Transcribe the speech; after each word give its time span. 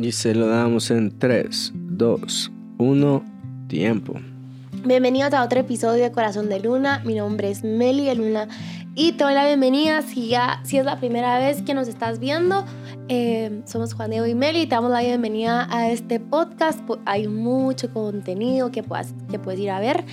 Y 0.00 0.12
se 0.12 0.32
lo 0.32 0.46
damos 0.46 0.92
en 0.92 1.18
3, 1.18 1.72
2, 1.74 2.52
1, 2.78 3.24
tiempo. 3.66 4.14
Bienvenidos 4.84 5.34
a 5.34 5.42
otro 5.42 5.58
episodio 5.58 6.04
de 6.04 6.12
Corazón 6.12 6.48
de 6.48 6.60
Luna. 6.60 7.02
Mi 7.04 7.16
nombre 7.16 7.50
es 7.50 7.64
Meli 7.64 8.04
de 8.04 8.14
Luna 8.14 8.46
y 8.94 9.12
te 9.12 9.24
doy 9.24 9.34
la 9.34 9.44
bienvenida 9.44 10.02
si, 10.02 10.28
ya, 10.28 10.60
si 10.64 10.78
es 10.78 10.84
la 10.84 10.98
primera 10.98 11.40
vez 11.40 11.62
que 11.62 11.74
nos 11.74 11.88
estás 11.88 12.20
viendo. 12.20 12.64
Eh, 13.08 13.62
somos 13.64 13.94
Juan 13.94 14.10
Diego 14.10 14.26
y 14.26 14.34
Meli 14.36 14.62
y 14.62 14.66
te 14.66 14.76
damos 14.76 14.92
la 14.92 15.00
bienvenida 15.00 15.66
a 15.70 15.90
este 15.90 16.20
podcast. 16.20 16.80
Hay 17.04 17.26
mucho 17.26 17.92
contenido 17.92 18.70
que 18.70 18.84
puedes, 18.84 19.14
que 19.30 19.40
puedes 19.40 19.58
ir 19.60 19.70
a 19.70 19.80
ver. 19.80 20.04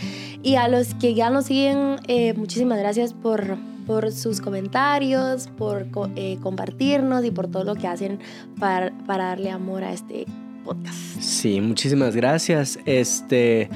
Y 0.46 0.56
a 0.56 0.70
los 0.70 0.94
que 0.94 1.14
ya 1.14 1.30
nos 1.30 1.48
siguen, 1.48 1.98
eh, 2.08 2.34
muchísimas 2.36 2.80
gracias 2.80 3.14
por 3.14 3.58
por 3.86 4.12
sus 4.12 4.42
comentarios, 4.42 5.48
por 5.58 5.88
eh, 6.16 6.38
compartirnos 6.42 7.24
y 7.24 7.32
por 7.32 7.48
todo 7.48 7.64
lo 7.64 7.76
que 7.76 7.88
hacen 7.88 8.20
para, 8.60 8.92
para, 9.06 9.26
darle 9.26 9.52
amor 9.52 9.84
a 9.84 9.94
este 9.94 10.26
podcast. 10.64 10.98
Sí, 11.20 11.62
muchísimas 11.62 12.16
gracias. 12.16 12.80
Este, 12.86 13.70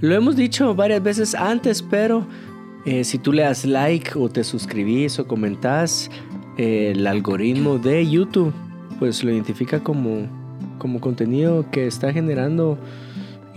lo 0.00 0.14
hemos 0.14 0.36
dicho 0.36 0.74
varias 0.74 1.02
veces 1.02 1.34
antes, 1.34 1.82
pero 1.82 2.26
eh, 2.86 3.04
si 3.04 3.18
tú 3.18 3.32
le 3.32 3.42
das 3.42 3.64
like 3.64 4.12
o 4.16 4.28
te 4.28 4.44
suscribís 4.44 5.18
o 5.18 5.26
comentás, 5.26 6.10
eh, 6.56 6.92
el 6.94 7.06
algoritmo 7.06 7.78
de 7.78 8.08
YouTube 8.08 8.52
pues 8.98 9.22
lo 9.22 9.30
identifica 9.32 9.82
como, 9.82 10.26
como 10.78 11.00
contenido 11.00 11.68
que 11.70 11.86
está 11.86 12.12
generando 12.12 12.78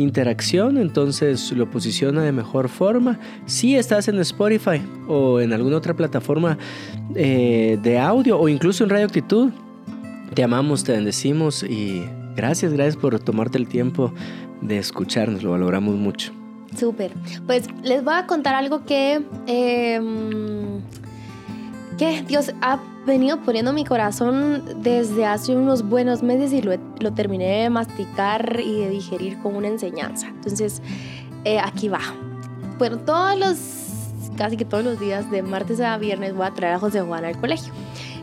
interacción, 0.01 0.77
entonces 0.77 1.51
lo 1.51 1.69
posiciona 1.69 2.23
de 2.23 2.31
mejor 2.31 2.69
forma. 2.69 3.19
Si 3.45 3.75
estás 3.75 4.07
en 4.07 4.19
Spotify 4.19 4.81
o 5.07 5.39
en 5.39 5.53
alguna 5.53 5.77
otra 5.77 5.93
plataforma 5.93 6.57
eh, 7.15 7.79
de 7.81 7.99
audio 7.99 8.39
o 8.39 8.49
incluso 8.49 8.83
en 8.83 8.89
Radio 8.89 9.05
Actitud, 9.05 9.51
te 10.33 10.43
amamos, 10.43 10.83
te 10.83 10.93
bendecimos 10.93 11.63
y 11.63 12.03
gracias, 12.35 12.73
gracias 12.73 12.95
por 12.95 13.19
tomarte 13.19 13.57
el 13.57 13.67
tiempo 13.67 14.13
de 14.61 14.77
escucharnos, 14.77 15.43
lo 15.43 15.51
valoramos 15.51 15.95
mucho. 15.95 16.33
Súper. 16.77 17.11
Pues 17.45 17.67
les 17.83 18.03
voy 18.03 18.13
a 18.15 18.27
contar 18.27 18.55
algo 18.55 18.85
que, 18.85 19.21
em, 19.47 20.79
que 21.97 22.23
Dios 22.23 22.53
ha 22.61 22.79
venido 23.05 23.41
poniendo 23.41 23.73
mi 23.73 23.85
corazón 23.85 24.63
desde 24.77 25.25
hace 25.25 25.55
unos 25.55 25.83
buenos 25.83 26.23
meses 26.23 26.53
y 26.53 26.61
lo, 26.61 26.73
lo 26.99 27.13
terminé 27.13 27.63
de 27.63 27.69
masticar 27.69 28.59
y 28.59 28.79
de 28.79 28.89
digerir 28.89 29.39
con 29.39 29.55
una 29.55 29.67
enseñanza. 29.67 30.27
Entonces, 30.27 30.81
eh, 31.43 31.59
aquí 31.59 31.87
va. 31.89 32.01
Bueno, 32.77 32.99
todos 32.99 33.37
los, 33.37 34.33
casi 34.37 34.57
que 34.57 34.65
todos 34.65 34.83
los 34.83 34.99
días, 34.99 35.29
de 35.31 35.41
martes 35.41 35.79
a 35.81 35.97
viernes, 35.97 36.35
voy 36.35 36.45
a 36.45 36.51
traer 36.51 36.75
a 36.75 36.79
José 36.79 37.01
Juan 37.01 37.25
al 37.25 37.39
colegio. 37.39 37.73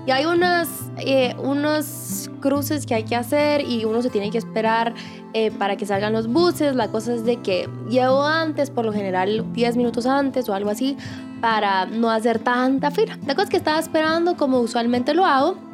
Y 0.07 0.11
hay 0.11 0.25
unas, 0.25 0.69
eh, 0.99 1.35
unos 1.39 2.31
cruces 2.41 2.87
que 2.87 2.95
hay 2.95 3.05
que 3.05 3.15
hacer 3.15 3.61
y 3.61 3.85
uno 3.85 4.01
se 4.01 4.09
tiene 4.09 4.31
que 4.31 4.39
esperar 4.39 4.95
eh, 5.35 5.51
para 5.51 5.77
que 5.77 5.85
salgan 5.85 6.13
los 6.13 6.29
buses. 6.29 6.75
La 6.75 6.89
cosa 6.89 7.15
es 7.15 7.25
de 7.25 7.37
que 7.37 7.69
llevo 7.91 8.25
antes, 8.25 8.71
por 8.71 8.87
lo 8.87 8.93
general 8.93 9.45
10 9.53 9.77
minutos 9.77 10.07
antes 10.07 10.49
o 10.49 10.55
algo 10.55 10.71
así, 10.71 10.97
para 11.41 11.87
no 11.87 12.11
hacer 12.11 12.39
tanta 12.39 12.91
fila. 12.91 13.19
La 13.27 13.35
cosa 13.35 13.45
es 13.45 13.51
que 13.51 13.57
estaba 13.57 13.79
esperando 13.79 14.37
como 14.37 14.61
usualmente 14.61 15.15
lo 15.15 15.25
hago 15.25 15.69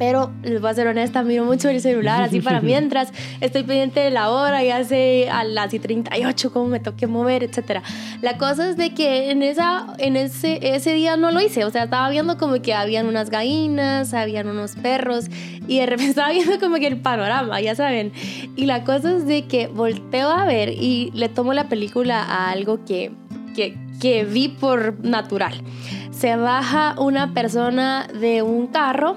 pero 0.00 0.32
les 0.42 0.62
voy 0.62 0.70
a 0.70 0.74
ser 0.74 0.86
honesta, 0.86 1.22
miro 1.22 1.44
mucho 1.44 1.68
el 1.68 1.78
celular 1.82 2.22
así 2.22 2.40
para 2.40 2.60
mientras, 2.62 3.12
estoy 3.42 3.64
pendiente 3.64 4.00
de 4.00 4.10
la 4.10 4.30
hora, 4.30 4.64
ya 4.64 4.82
sé 4.82 5.28
a 5.30 5.44
las 5.44 5.74
y 5.74 5.78
38 5.78 6.52
cómo 6.54 6.68
me 6.68 6.80
toque 6.80 7.06
mover, 7.06 7.44
etc. 7.44 7.82
La 8.22 8.38
cosa 8.38 8.70
es 8.70 8.78
de 8.78 8.94
que 8.94 9.30
en, 9.30 9.42
esa, 9.42 9.88
en 9.98 10.16
ese, 10.16 10.74
ese 10.74 10.94
día 10.94 11.18
no 11.18 11.30
lo 11.30 11.42
hice, 11.42 11.66
o 11.66 11.70
sea, 11.70 11.84
estaba 11.84 12.08
viendo 12.08 12.38
como 12.38 12.62
que 12.62 12.72
habían 12.72 13.08
unas 13.08 13.28
gallinas, 13.28 14.14
habían 14.14 14.48
unos 14.48 14.74
perros 14.74 15.26
y 15.68 15.80
de 15.80 15.84
repente 15.84 16.10
estaba 16.12 16.30
viendo 16.30 16.58
como 16.58 16.76
que 16.76 16.86
el 16.86 16.96
panorama, 16.96 17.60
ya 17.60 17.74
saben. 17.74 18.10
Y 18.56 18.64
la 18.64 18.84
cosa 18.84 19.14
es 19.18 19.26
de 19.26 19.48
que 19.48 19.66
volteo 19.66 20.30
a 20.30 20.46
ver 20.46 20.70
y 20.70 21.10
le 21.12 21.28
tomo 21.28 21.52
la 21.52 21.68
película 21.68 22.22
a 22.22 22.50
algo 22.50 22.86
que, 22.86 23.12
que, 23.54 23.76
que 24.00 24.24
vi 24.24 24.48
por 24.48 25.04
natural. 25.04 25.62
Se 26.10 26.36
baja 26.36 26.96
una 26.98 27.32
persona 27.32 28.08
de 28.08 28.42
un 28.42 28.66
carro 28.66 29.16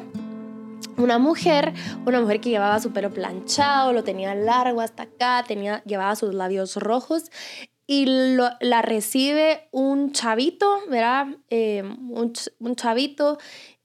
una 0.98 1.18
mujer, 1.18 1.74
una 2.06 2.22
mujer 2.22 2.40
que 2.40 2.50
llevaba 2.50 2.80
su 2.80 2.92
pelo 2.92 3.12
planchado, 3.12 3.94
lo 3.94 4.04
tenía 4.04 4.36
largo 4.36 4.82
hasta 4.82 5.04
acá, 5.04 5.44
tenía, 5.48 5.84
llevaba 5.86 6.16
sus 6.16 6.34
labios 6.36 6.76
rojos 6.76 7.32
y 7.86 8.06
la 8.06 8.82
recibe 8.82 9.68
un 9.72 10.12
chavito, 10.14 10.80
¿verdad? 10.90 11.28
Eh, 11.50 11.84
un, 11.84 12.76
chavito 12.76 13.38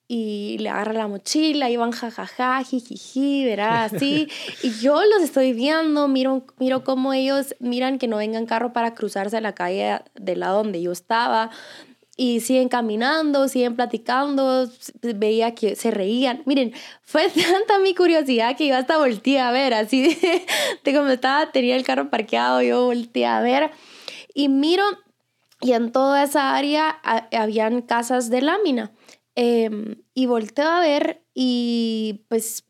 y 0.08 0.56
le 0.58 0.70
agarra 0.70 0.94
la 0.94 1.06
mochila, 1.06 1.68
y 1.68 1.76
van 1.76 1.92
jajaja, 1.92 2.64
jijiji, 2.64 3.44
¿verdad? 3.44 3.84
Así. 3.94 4.26
y 4.62 4.70
yo 4.80 5.04
los 5.04 5.22
estoy 5.22 5.52
viendo, 5.52 6.08
miro, 6.08 6.44
miro 6.58 6.82
cómo 6.82 7.12
ellos 7.12 7.54
miran 7.60 7.98
que 7.98 8.08
no 8.08 8.16
vengan 8.16 8.46
carro 8.46 8.72
para 8.72 8.94
cruzarse 8.94 9.40
la 9.40 9.54
calle 9.54 10.00
del 10.14 10.40
lado 10.40 10.64
donde 10.64 10.80
yo 10.80 10.90
estaba 10.90 11.50
y 12.16 12.40
siguen 12.40 12.68
caminando, 12.68 13.46
siguen 13.46 13.76
platicando, 13.76 14.68
veía 15.02 15.54
que 15.54 15.76
se 15.76 15.92
reían. 15.92 16.42
Miren, 16.46 16.72
fue 17.02 17.28
tanta 17.30 17.78
mi 17.78 17.94
curiosidad 17.94 18.56
que 18.56 18.66
yo 18.66 18.76
hasta 18.76 18.98
volteé 18.98 19.38
a 19.38 19.52
ver, 19.52 19.72
así 19.72 20.16
de, 20.82 20.92
como 20.92 21.08
estaba, 21.08 21.52
tenía 21.52 21.76
el 21.76 21.84
carro 21.84 22.10
parqueado, 22.10 22.60
yo 22.60 22.86
volteé 22.86 23.26
a 23.26 23.40
ver 23.40 23.70
y 24.34 24.48
miro 24.48 24.84
y 25.60 25.72
en 25.72 25.92
toda 25.92 26.22
esa 26.22 26.56
área 26.56 26.98
habían 27.32 27.82
casas 27.82 28.30
de 28.30 28.42
lámina. 28.42 28.90
Em, 29.40 30.02
y 30.14 30.26
volteo 30.26 30.68
a 30.68 30.80
ver 30.80 31.22
y 31.32 32.24
pues 32.26 32.64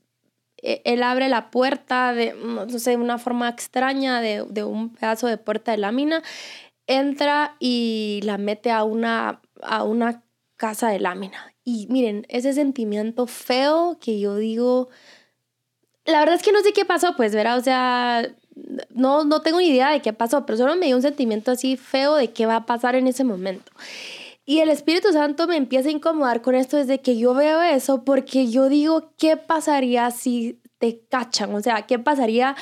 e, 0.59 0.83
él 0.85 1.03
abre 1.03 1.31
la 1.31 1.51
puerta 1.51 2.13
de, 2.13 2.35
no 2.35 2.69
sé, 2.79 2.95
una 2.97 3.17
forma 3.17 3.49
extraña 3.49 4.21
de, 4.21 4.45
de 4.51 4.65
un 4.65 4.91
pedazo 4.91 5.29
de 5.29 5.39
puerta 5.39 5.73
de 5.73 5.79
lámina 5.79 6.23
entra 6.87 7.57
y 7.59 8.21
la 8.23 8.37
mete 8.37 8.71
a 8.71 8.85
una, 8.85 9.41
a 9.63 9.83
una 9.85 10.23
casa 10.57 10.91
de 10.91 11.01
lámina. 11.01 11.55
Y 11.65 11.87
miren, 11.89 12.27
ese 12.29 12.53
sentimiento 12.53 13.27
feo 13.27 13.97
que 13.99 14.21
yo 14.21 14.37
digo, 14.37 14.91
la 16.05 16.19
verdad 16.19 16.35
es 16.35 16.43
que 16.43 16.53
no 16.53 16.61
sé 16.61 16.75
qué 16.75 16.85
pasó, 16.85 17.17
pues, 17.17 17.35
¿verdad? 17.35 17.57
O 17.57 17.63
sea, 17.63 18.29
no, 18.91 19.25
no 19.25 19.41
tengo 19.41 19.59
ni 19.59 19.69
idea 19.69 19.89
de 19.89 20.03
qué 20.03 20.13
pasó, 20.13 20.45
pero 20.45 20.59
solo 20.59 20.77
me 20.77 20.85
dio 20.85 20.97
un 20.97 21.03
sentimiento 21.03 21.51
así 21.51 21.79
feo 21.79 22.17
de 22.17 22.31
qué 22.33 22.45
va 22.45 22.57
a 22.57 22.67
pasar 22.67 22.95
en 22.95 23.07
ese 23.07 23.25
momento. 23.25 23.73
Y 24.49 24.61
el 24.61 24.71
Espíritu 24.71 25.13
Santo 25.13 25.47
me 25.47 25.57
empieza 25.57 25.91
a 25.91 25.93
incomodar 25.93 26.41
con 26.41 26.55
esto 26.55 26.79
desde 26.79 27.03
que 27.03 27.19
yo 27.19 27.35
veo 27.35 27.61
eso, 27.61 28.03
porque 28.03 28.49
yo 28.49 28.71
digo, 28.71 29.13
¿qué 29.19 29.37
pasaría 29.37 30.11
si 30.11 30.59
te 30.79 31.03
cachan? 31.11 31.55
O 31.55 31.61
sea, 31.61 31.83
¿qué 31.83 31.99
pasaría 31.99 32.57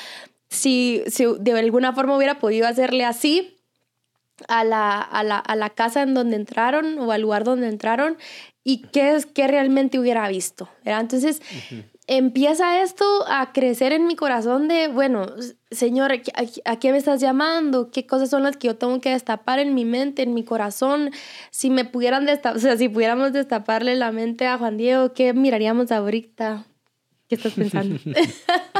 si, 0.48 1.04
si 1.06 1.26
de 1.38 1.52
alguna 1.52 1.92
forma 1.92 2.16
hubiera 2.16 2.40
podido 2.40 2.66
hacerle 2.66 3.04
así? 3.04 3.52
a 4.48 4.64
la, 4.64 5.00
a 5.00 5.22
la, 5.22 5.38
a 5.38 5.56
la 5.56 5.70
casa 5.70 6.02
en 6.02 6.12
donde 6.12 6.36
entraron 6.36 6.98
o 6.98 7.12
al 7.12 7.22
lugar 7.22 7.44
donde 7.44 7.68
entraron 7.68 8.18
y 8.64 8.82
qué 8.82 9.14
es 9.14 9.24
que 9.24 9.46
realmente 9.46 9.98
hubiera 9.98 10.28
visto. 10.28 10.68
Entonces 10.84 11.40
empieza 12.06 12.82
esto 12.82 13.04
a 13.28 13.52
crecer 13.52 13.92
en 13.92 14.06
mi 14.06 14.14
corazón 14.14 14.68
de, 14.68 14.88
bueno, 14.88 15.26
Señor, 15.70 16.12
¿a, 16.12 16.76
qué 16.76 16.92
me 16.92 16.98
estás 16.98 17.20
llamando? 17.20 17.90
¿Qué 17.90 18.06
cosas 18.06 18.30
son 18.30 18.44
las 18.44 18.56
que 18.56 18.68
yo 18.68 18.76
tengo 18.76 19.00
que 19.00 19.10
destapar 19.10 19.58
en 19.58 19.74
mi 19.74 19.84
mente, 19.84 20.22
en 20.22 20.32
mi 20.32 20.44
corazón? 20.44 21.10
Si 21.50 21.70
me 21.70 21.84
pudieran 21.84 22.26
destapar, 22.26 22.58
o 22.58 22.60
sea, 22.60 22.76
si 22.76 22.88
pudiéramos 22.88 23.32
destaparle 23.32 23.96
la 23.96 24.12
mente 24.12 24.46
a 24.46 24.58
Juan 24.58 24.76
Diego, 24.76 25.12
¿qué 25.12 25.32
miraríamos 25.32 25.90
ahorita? 25.90 26.64
¿Qué 27.28 27.34
estás 27.34 27.54
pensando? 27.54 27.96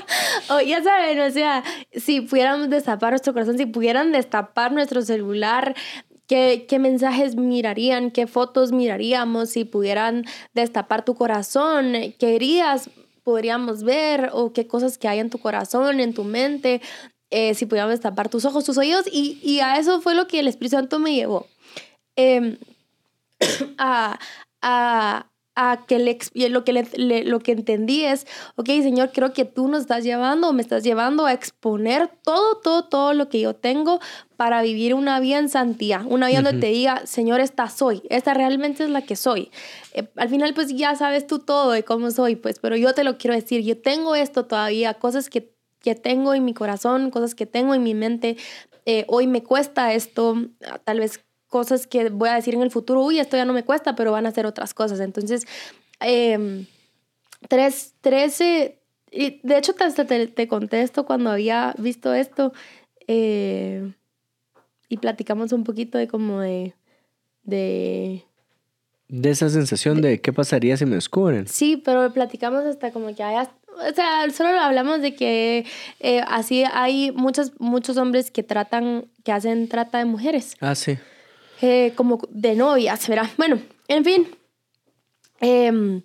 o 0.51 0.61
ya 0.61 0.83
saben, 0.83 1.21
o 1.21 1.31
sea, 1.31 1.65
si 1.93 2.21
pudiéramos 2.21 2.71
destapar 2.71 3.11
nuestro 3.11 3.33
corazón, 3.33 3.59
si 3.59 3.67
pudieran 3.67 4.13
destapar 4.13 4.71
nuestro 4.71 5.03
celular, 5.03 5.75
¿qué, 6.29 6.67
qué 6.69 6.79
mensajes 6.79 7.35
mirarían? 7.35 8.13
¿Qué 8.13 8.29
fotos 8.29 8.71
miraríamos? 8.71 9.51
Si 9.51 9.65
pudieran 9.65 10.25
destapar 10.55 11.05
tu 11.05 11.17
corazón, 11.17 11.93
¿qué 12.21 12.37
heridas 12.37 12.89
podríamos 13.27 13.83
ver? 13.83 14.31
¿O 14.35 14.53
qué 14.53 14.69
cosas 14.69 14.99
que 14.99 15.09
hay 15.09 15.19
en 15.19 15.31
tu 15.31 15.39
corazón, 15.39 15.99
en 15.99 16.15
tu 16.15 16.23
mente? 16.23 16.81
Eh, 17.31 17.55
si 17.55 17.67
pudiéramos 17.67 17.95
destapar 17.95 18.28
tus 18.28 18.45
ojos, 18.45 18.65
tus 18.65 18.78
oídos. 18.78 19.07
Y, 19.11 19.41
y, 19.43 19.59
a 19.59 19.78
eso 19.78 20.01
fue 20.01 20.15
lo 20.15 20.28
que 20.28 20.39
el 20.39 20.47
Espíritu 20.47 20.77
Santo 20.77 21.01
me 21.01 21.13
llevó. 21.13 21.49
Eh, 22.15 22.57
a, 23.78 24.21
a 24.63 25.27
a 25.57 25.87
que 25.89 25.99
le, 25.99 26.19
lo, 26.51 26.65
que 26.65 26.73
le, 26.75 27.25
lo 27.25 27.41
que 27.41 27.53
entendí 27.53 28.05
es, 28.05 28.27
ok, 28.57 28.67
Señor, 28.67 29.11
creo 29.13 29.33
que 29.33 29.47
tú 29.47 29.69
nos 29.69 29.81
estás 29.81 30.05
llevando, 30.05 30.53
me 30.53 30.61
estás 30.61 30.85
llevando 30.85 31.25
a 31.25 31.33
exponer 31.33 32.09
todo, 32.23 32.59
todo, 32.59 32.85
todo 32.85 33.15
lo 33.15 33.31
que 33.31 33.41
yo 33.41 33.57
tengo 33.57 33.99
para 34.37 34.61
vivir 34.61 34.93
una 34.93 35.19
vida 35.19 35.39
en 35.39 35.49
santidad, 35.49 36.03
una 36.05 36.29
vida 36.29 36.43
donde 36.43 36.61
te 36.61 36.67
diga, 36.67 37.07
Señor, 37.07 37.41
esta 37.41 37.71
soy, 37.71 38.03
esta 38.11 38.35
realmente 38.35 38.85
es 38.85 38.91
la 38.91 39.01
que 39.01 39.17
soy. 39.17 39.51
Eh, 39.95 40.07
al 40.17 40.29
final, 40.29 40.53
pues 40.53 40.75
ya 40.75 40.95
sabes 40.95 41.27
tú 41.27 41.39
todo 41.39 41.73
de 41.73 41.83
cómo 41.85 42.11
soy, 42.11 42.37
pues, 42.37 42.59
pero 42.61 42.77
yo 42.77 42.93
te 42.93 43.03
lo 43.03 43.17
quiero 43.17 43.35
decir, 43.35 43.63
yo 43.63 43.81
tengo 43.81 44.15
esto 44.15 44.45
todavía, 44.45 44.93
cosas 44.93 45.31
que, 45.31 45.57
que 45.81 45.95
tengo 45.95 46.35
en 46.35 46.45
mi 46.45 46.53
corazón, 46.53 47.11
cosas 47.11 47.35
que 47.35 47.47
tengo 47.47 47.75
en 47.75 47.83
mi 47.83 47.95
mente. 47.95 48.37
Eh, 48.85 49.07
hoy 49.09 49.27
me 49.27 49.43
cuesta 49.43 49.95
esto, 49.95 50.37
tal 50.85 51.01
vez 51.01 51.26
cosas 51.57 51.87
que 51.87 52.11
voy 52.11 52.29
a 52.29 52.35
decir 52.35 52.55
en 52.55 52.61
el 52.61 52.71
futuro, 52.71 53.01
uy, 53.03 53.19
esto 53.19 53.39
ya 53.39 53.47
no 53.47 53.55
me 53.55 53.65
cuesta, 53.65 53.95
pero 53.97 54.13
van 54.13 54.27
a 54.27 54.31
ser 54.31 54.45
otras 54.45 54.75
cosas. 54.75 55.01
Entonces, 55.01 55.47
eh, 56.01 56.67
tres, 57.49 57.95
trece, 58.03 58.79
y 59.11 59.41
de 59.43 59.57
hecho 59.57 59.73
te, 59.73 60.05
te, 60.05 60.27
te 60.27 60.49
contesto 60.49 61.07
cuando 61.07 61.31
había 61.31 61.75
visto 61.79 62.13
esto 62.13 62.53
eh, 63.07 63.91
y 64.91 64.99
platicamos 64.99 65.53
un 65.53 65.65
poquito 65.65 65.97
de 65.97 66.09
como 66.09 66.41
de... 66.41 66.75
de 67.45 68.25
de 69.09 69.31
esa 69.31 69.49
sensación 69.49 70.03
de, 70.03 70.21
qué 70.21 70.33
pasaría 70.33 70.77
si 70.77 70.85
me 70.85 70.97
descubren. 70.97 71.47
Sí, 71.47 71.77
pero 71.77 72.13
platicamos 72.13 72.65
hasta 72.65 72.91
como 72.91 73.15
que 73.15 73.23
haya... 73.23 73.49
O 73.79 73.95
sea, 73.95 74.29
solo 74.31 74.59
hablamos 74.59 75.01
de 75.01 75.15
que 75.15 75.65
eh, 76.01 76.23
así 76.27 76.65
hay 76.73 77.13
muchos, 77.13 77.53
muchos 77.61 77.99
hombres 77.99 78.33
que 78.33 78.43
tratan, 78.43 79.07
que 79.23 79.31
hacen 79.31 79.69
trata 79.69 79.99
de 79.99 80.07
mujeres. 80.07 80.57
Ah, 80.61 80.75
sí. 80.75 80.99
Eh, 81.63 81.93
como 81.95 82.21
de 82.31 82.55
novias, 82.55 83.09
¿verdad? 83.09 83.31
Bueno, 83.37 83.59
en 83.89 84.05
fin. 84.05 84.29
Em, 85.41 86.03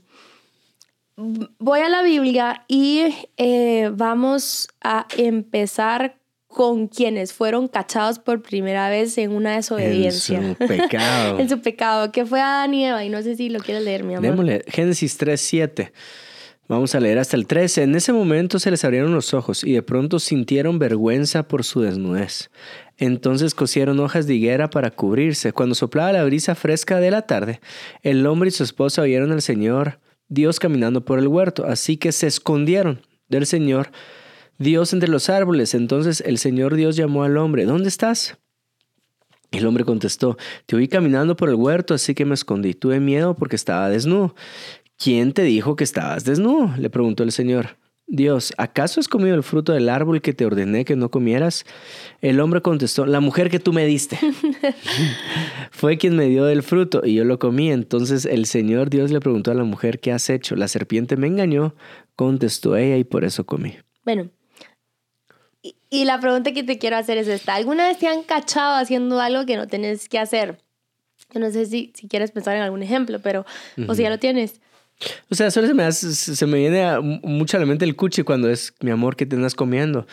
voy 1.15 1.79
a 1.81 1.89
la 1.89 2.01
Biblia 2.03 2.63
y 2.67 3.13
eh, 3.37 3.89
vamos 3.93 4.69
a 4.81 5.07
empezar 5.17 6.17
con 6.47 6.87
quienes 6.87 7.31
fueron 7.31 7.67
cachados 7.69 8.19
por 8.19 8.41
primera 8.41 8.89
vez 8.89 9.17
en 9.17 9.31
una 9.31 9.55
desobediencia. 9.55 10.37
En 10.37 10.57
su 10.57 10.67
pecado. 10.67 11.39
en 11.39 11.49
su 11.49 11.61
pecado, 11.61 12.11
que 12.11 12.25
fue 12.25 12.41
Adán 12.41 12.73
y 12.73 12.85
Eva. 12.85 13.03
Y 13.05 13.09
no 13.09 13.21
sé 13.21 13.35
si 13.35 13.49
lo 13.49 13.59
quieres 13.59 13.83
leer, 13.83 14.03
mi 14.03 14.15
amor. 14.15 14.29
Démosle, 14.29 14.63
Génesis 14.67 15.17
3, 15.17 15.39
7. 15.39 15.93
Vamos 16.71 16.95
a 16.95 17.01
leer 17.01 17.19
hasta 17.19 17.35
el 17.35 17.47
13. 17.47 17.83
En 17.83 17.95
ese 17.95 18.13
momento 18.13 18.57
se 18.57 18.71
les 18.71 18.85
abrieron 18.85 19.13
los 19.13 19.33
ojos 19.33 19.65
y 19.65 19.73
de 19.73 19.81
pronto 19.81 20.19
sintieron 20.19 20.79
vergüenza 20.79 21.45
por 21.45 21.65
su 21.65 21.81
desnudez. 21.81 22.49
Entonces 22.95 23.53
cosieron 23.53 23.99
hojas 23.99 24.25
de 24.25 24.35
higuera 24.35 24.69
para 24.69 24.89
cubrirse. 24.89 25.51
Cuando 25.51 25.75
soplaba 25.75 26.13
la 26.13 26.23
brisa 26.23 26.55
fresca 26.55 27.01
de 27.01 27.11
la 27.11 27.23
tarde, 27.23 27.59
el 28.03 28.25
hombre 28.25 28.47
y 28.47 28.51
su 28.51 28.63
esposa 28.63 29.01
oyeron 29.01 29.33
al 29.33 29.41
Señor 29.41 29.99
Dios 30.29 30.61
caminando 30.61 31.03
por 31.03 31.19
el 31.19 31.27
huerto, 31.27 31.65
así 31.65 31.97
que 31.97 32.13
se 32.13 32.27
escondieron 32.27 33.01
del 33.27 33.45
Señor 33.45 33.91
Dios 34.57 34.93
entre 34.93 35.09
los 35.09 35.29
árboles. 35.29 35.73
Entonces 35.73 36.23
el 36.25 36.37
Señor 36.37 36.75
Dios 36.75 36.95
llamó 36.95 37.25
al 37.25 37.35
hombre, 37.35 37.65
¿dónde 37.65 37.89
estás? 37.89 38.37
El 39.51 39.65
hombre 39.65 39.83
contestó, 39.83 40.37
te 40.65 40.77
oí 40.77 40.87
caminando 40.87 41.35
por 41.35 41.49
el 41.49 41.55
huerto, 41.55 41.93
así 41.93 42.15
que 42.15 42.23
me 42.23 42.33
escondí. 42.33 42.73
Tuve 42.73 43.01
miedo 43.01 43.35
porque 43.35 43.57
estaba 43.57 43.89
desnudo. 43.89 44.33
¿Quién 45.01 45.33
te 45.33 45.41
dijo 45.41 45.75
que 45.75 45.83
estabas 45.83 46.25
desnudo? 46.25 46.75
le 46.77 46.91
preguntó 46.91 47.23
el 47.23 47.31
Señor. 47.31 47.77
Dios, 48.05 48.53
¿acaso 48.57 48.99
has 48.99 49.07
comido 49.07 49.35
el 49.35 49.41
fruto 49.41 49.71
del 49.71 49.89
árbol 49.89 50.21
que 50.21 50.33
te 50.33 50.45
ordené 50.45 50.85
que 50.85 50.95
no 50.95 51.09
comieras? 51.09 51.65
El 52.21 52.39
hombre 52.39 52.61
contestó, 52.61 53.07
la 53.07 53.19
mujer 53.19 53.49
que 53.49 53.59
tú 53.59 53.73
me 53.73 53.85
diste. 53.87 54.19
Fue 55.71 55.97
quien 55.97 56.15
me 56.15 56.27
dio 56.27 56.47
el 56.47 56.61
fruto 56.61 57.01
y 57.03 57.15
yo 57.15 57.23
lo 57.23 57.39
comí. 57.39 57.71
Entonces 57.71 58.25
el 58.25 58.45
Señor 58.45 58.91
Dios 58.91 59.09
le 59.09 59.19
preguntó 59.19 59.49
a 59.49 59.55
la 59.55 59.63
mujer, 59.63 59.99
¿qué 59.99 60.11
has 60.11 60.29
hecho? 60.29 60.55
La 60.55 60.67
serpiente 60.67 61.17
me 61.17 61.25
engañó, 61.25 61.73
contestó 62.15 62.75
ella 62.75 62.97
y 62.97 63.03
por 63.03 63.23
eso 63.23 63.43
comí. 63.43 63.77
Bueno, 64.05 64.29
y, 65.89 66.05
la 66.05 66.19
pregunta 66.19 66.51
que 66.51 66.63
te 66.63 66.77
quiero 66.77 66.97
hacer 66.97 67.17
es 67.17 67.27
esta. 67.27 67.55
¿Alguna 67.55 67.87
vez 67.87 67.97
te 67.97 68.07
han 68.07 68.21
cachado 68.21 68.75
haciendo 68.75 69.19
algo 69.19 69.47
que 69.47 69.57
no 69.57 69.65
tienes 69.65 70.07
que 70.09 70.19
hacer? 70.19 70.59
Yo 71.33 71.39
no 71.39 71.49
sé 71.49 71.65
si, 71.65 71.91
si 71.95 72.07
quieres 72.07 72.31
pensar 72.31 72.55
en 72.55 72.61
algún 72.61 72.83
ejemplo, 72.83 73.19
pero, 73.19 73.45
o 73.87 73.95
si 73.95 74.03
ya 74.03 74.09
lo 74.11 74.19
tienes. 74.19 74.61
O 75.29 75.35
sea, 75.35 75.51
solo 75.51 75.67
se 75.67 75.73
me, 75.73 75.91
se 75.91 76.45
me 76.45 76.57
viene 76.57 76.99
mucho 77.23 77.57
a 77.57 77.59
la 77.59 77.65
mente 77.65 77.85
el 77.85 77.95
cuchi 77.95 78.23
cuando 78.23 78.49
es 78.49 78.73
mi 78.81 78.91
amor 78.91 79.15
que 79.15 79.25
te 79.25 79.35
andas 79.35 79.55
comiendo 79.55 80.05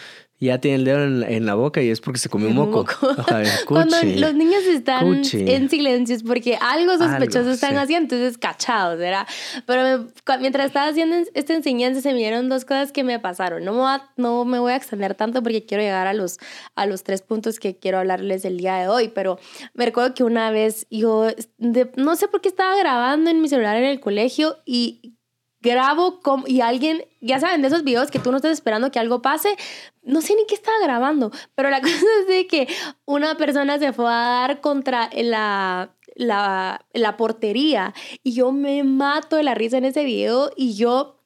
ya 0.46 0.58
tiene 0.58 0.76
el 0.76 0.84
dedo 0.84 1.26
en, 1.26 1.46
la 1.46 1.54
boca 1.54 1.82
y 1.82 1.90
es 1.90 2.00
porque 2.00 2.18
se 2.18 2.28
comió 2.28 2.48
un 2.48 2.54
moco. 2.54 2.86
Cuando 3.66 3.96
los 4.02 4.34
niños 4.34 4.62
están 4.64 5.22
en 5.32 5.68
silencio 5.68 6.14
es 6.14 6.22
porque 6.22 6.56
algo 6.60 6.96
sospechoso 6.96 7.50
están 7.50 7.76
haciendo, 7.76 8.14
entonces 8.14 8.38
cachados, 8.38 8.98
¿verdad? 8.98 9.26
Pero 9.66 10.06
mientras 10.40 10.66
estaba 10.66 10.88
haciendo 10.88 11.16
esta 11.34 11.54
enseñanza 11.54 12.00
se 12.00 12.12
me 12.12 12.18
dieron 12.18 12.48
dos 12.48 12.64
cosas 12.64 12.92
que 12.92 13.02
me 13.02 13.18
pasaron. 13.18 13.64
No 13.64 13.72
me, 13.72 13.78
voy 13.78 13.88
a, 13.88 14.10
no 14.16 14.44
me 14.44 14.58
voy 14.58 14.72
a 14.72 14.76
extender 14.76 15.14
tanto 15.14 15.42
porque 15.42 15.64
quiero 15.64 15.82
llegar 15.82 16.06
a 16.06 16.14
los, 16.14 16.38
a 16.76 16.86
los 16.86 17.02
tres 17.02 17.22
puntos 17.22 17.58
que 17.58 17.76
quiero 17.76 17.98
hablarles 17.98 18.44
el 18.44 18.58
día 18.58 18.76
de 18.76 18.88
hoy, 18.88 19.08
pero 19.08 19.38
me 19.74 19.86
recuerdo 19.86 20.14
que 20.14 20.22
una 20.22 20.50
vez 20.52 20.86
yo, 20.90 21.28
no 21.58 22.16
sé 22.16 22.28
por 22.28 22.40
qué 22.40 22.48
estaba 22.48 22.76
grabando 22.76 23.30
en 23.30 23.40
mi 23.40 23.48
celular 23.48 23.76
en 23.76 23.84
el 23.84 23.98
colegio 24.00 24.58
y 24.64 25.17
grabo 25.60 26.20
como, 26.20 26.46
y 26.46 26.60
alguien, 26.60 27.04
ya 27.20 27.40
saben, 27.40 27.62
de 27.62 27.68
esos 27.68 27.84
videos 27.84 28.10
que 28.10 28.18
tú 28.18 28.30
no 28.30 28.36
estás 28.36 28.52
esperando 28.52 28.90
que 28.90 28.98
algo 28.98 29.22
pase, 29.22 29.56
no 30.02 30.20
sé 30.20 30.34
ni 30.34 30.46
qué 30.46 30.54
estaba 30.54 30.76
grabando, 30.82 31.30
pero 31.54 31.70
la 31.70 31.80
cosa 31.82 32.04
es 32.20 32.28
de 32.28 32.46
que 32.46 32.68
una 33.04 33.36
persona 33.36 33.78
se 33.78 33.92
fue 33.92 34.06
a 34.06 34.28
dar 34.28 34.60
contra 34.60 35.10
la, 35.14 35.94
la, 36.14 36.86
la 36.92 37.16
portería 37.16 37.94
y 38.22 38.32
yo 38.32 38.52
me 38.52 38.84
mato 38.84 39.36
de 39.36 39.42
la 39.42 39.54
risa 39.54 39.78
en 39.78 39.84
ese 39.84 40.04
video 40.04 40.50
y 40.56 40.74
yo 40.74 41.17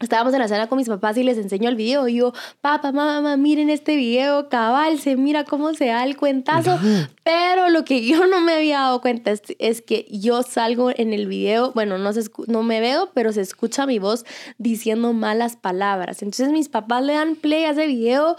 Estábamos 0.00 0.34
en 0.34 0.40
la 0.40 0.48
sala 0.48 0.66
con 0.66 0.76
mis 0.76 0.88
papás 0.88 1.16
y 1.16 1.22
les 1.22 1.38
enseño 1.38 1.68
el 1.68 1.76
video. 1.76 2.08
Y 2.08 2.16
yo, 2.16 2.32
papá, 2.60 2.90
mamá, 2.90 3.36
miren 3.36 3.70
este 3.70 3.94
video, 3.94 4.48
cabal, 4.48 4.98
se 4.98 5.16
mira 5.16 5.44
cómo 5.44 5.72
se 5.72 5.86
da 5.86 6.02
el 6.02 6.16
cuentazo. 6.16 6.80
Pero 7.22 7.70
lo 7.70 7.84
que 7.84 8.04
yo 8.04 8.26
no 8.26 8.40
me 8.40 8.54
había 8.54 8.80
dado 8.80 9.00
cuenta 9.00 9.30
es, 9.30 9.82
que 9.82 10.06
yo 10.10 10.42
salgo 10.42 10.90
en 10.90 11.12
el 11.12 11.28
video, 11.28 11.70
bueno, 11.72 11.96
no, 11.96 12.12
se 12.12 12.22
no 12.48 12.64
me 12.64 12.80
veo, 12.80 13.10
pero 13.14 13.32
se 13.32 13.40
escucha 13.40 13.86
mi 13.86 14.00
voz 14.00 14.24
diciendo 14.58 15.12
malas 15.12 15.54
palabras. 15.54 16.22
Entonces 16.22 16.50
mis 16.50 16.68
papás 16.68 17.04
le 17.04 17.12
dan 17.12 17.36
play 17.36 17.64
a 17.64 17.70
ese 17.70 17.86
video 17.86 18.36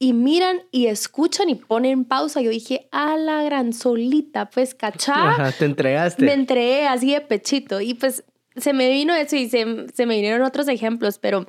y 0.00 0.12
miran 0.12 0.62
y 0.72 0.86
escuchan 0.86 1.48
y 1.48 1.54
ponen 1.54 2.04
pausa. 2.04 2.40
Yo 2.40 2.50
dije, 2.50 2.88
a 2.90 3.16
la 3.16 3.44
gran 3.44 3.72
solita, 3.72 4.50
pues, 4.50 4.74
cachá. 4.74 5.54
te 5.56 5.64
entregaste. 5.64 6.24
Me 6.24 6.32
entregué 6.32 6.88
así 6.88 7.12
de 7.12 7.20
pechito. 7.20 7.80
Y 7.80 7.94
pues 7.94 8.24
se 8.56 8.72
me 8.72 8.90
vino 8.90 9.14
eso 9.14 9.36
y 9.36 9.48
se, 9.48 9.64
me 9.64 10.14
vinieron 10.14 10.42
otros 10.42 10.68
ejemplos, 10.68 11.18
pero... 11.18 11.46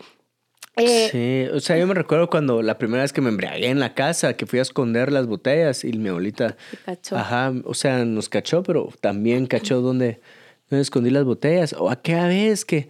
Eh, 0.75 1.09
sí, 1.11 1.55
o 1.55 1.59
sea, 1.59 1.77
yo 1.77 1.87
me 1.87 1.95
recuerdo 1.95 2.29
cuando 2.29 2.61
la 2.61 2.77
primera 2.77 3.01
vez 3.01 3.11
que 3.11 3.19
me 3.19 3.29
embriagué 3.29 3.67
en 3.67 3.79
la 3.79 3.95
casa, 3.95 4.35
que 4.35 4.45
fui 4.45 4.59
a 4.59 4.61
esconder 4.61 5.11
las 5.11 5.25
botellas 5.25 5.83
y 5.83 5.91
mi 5.93 6.09
abuelita... 6.09 6.55
Cachó. 6.85 7.17
Ajá, 7.17 7.51
o 7.63 7.73
sea, 7.73 8.05
nos 8.05 8.29
cachó, 8.29 8.61
pero 8.61 8.93
también 9.01 9.47
cachó 9.47 9.81
donde, 9.81 10.21
escondí 10.69 11.09
las 11.09 11.23
botellas. 11.23 11.73
O 11.73 11.89
aquella 11.89 12.27
vez 12.27 12.63
que 12.63 12.89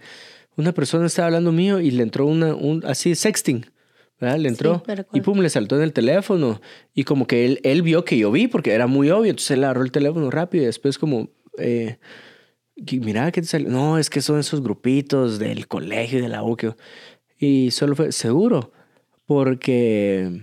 una 0.56 0.72
persona 0.72 1.06
estaba 1.06 1.26
hablando 1.26 1.50
mío 1.50 1.80
y 1.80 1.90
le 1.90 2.02
entró 2.02 2.26
una, 2.26 2.54
un, 2.54 2.84
así, 2.84 3.14
sexting. 3.14 3.64
¿verdad? 4.20 4.38
Le 4.38 4.48
entró 4.48 4.82
y 5.14 5.20
pum, 5.20 5.38
le 5.38 5.48
saltó 5.48 5.76
en 5.76 5.82
el 5.82 5.92
teléfono. 5.94 6.60
Y 6.92 7.04
como 7.04 7.26
que 7.26 7.46
él, 7.46 7.60
él 7.62 7.80
vio 7.80 8.04
que 8.04 8.18
yo 8.18 8.30
vi, 8.30 8.48
porque 8.48 8.72
era 8.72 8.86
muy 8.86 9.10
obvio, 9.10 9.30
entonces 9.30 9.52
él 9.52 9.64
agarró 9.64 9.82
el 9.82 9.92
teléfono 9.92 10.30
rápido 10.30 10.64
y 10.64 10.66
después 10.66 10.98
como... 10.98 11.30
Eh, 11.56 11.96
mira, 13.00 13.30
¿qué 13.32 13.40
te 13.40 13.46
salió? 13.46 13.68
No, 13.68 13.98
es 13.98 14.10
que 14.10 14.20
son 14.20 14.38
esos 14.38 14.62
grupitos 14.62 15.38
del 15.38 15.66
colegio 15.68 16.18
y 16.18 16.22
de 16.22 16.28
la 16.28 16.42
U. 16.42 16.56
Y 17.38 17.70
solo 17.70 17.94
fue 17.94 18.12
seguro, 18.12 18.72
porque 19.26 20.42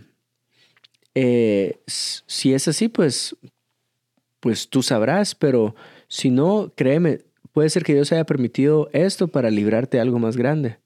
eh, 1.14 1.80
si 1.86 2.54
es 2.54 2.68
así, 2.68 2.88
pues, 2.88 3.36
pues 4.40 4.70
tú 4.70 4.84
sabrás, 4.84 5.36
pero 5.36 5.76
si 6.08 6.30
no, 6.30 6.74
créeme, 6.76 7.22
puede 7.52 7.70
ser 7.70 7.84
que 7.84 7.94
Dios 7.94 8.12
haya 8.12 8.26
permitido 8.26 8.90
esto 8.94 9.28
para 9.28 9.50
librarte 9.50 9.98
de 9.98 10.02
algo 10.02 10.20
más 10.20 10.38
grande. 10.38 10.78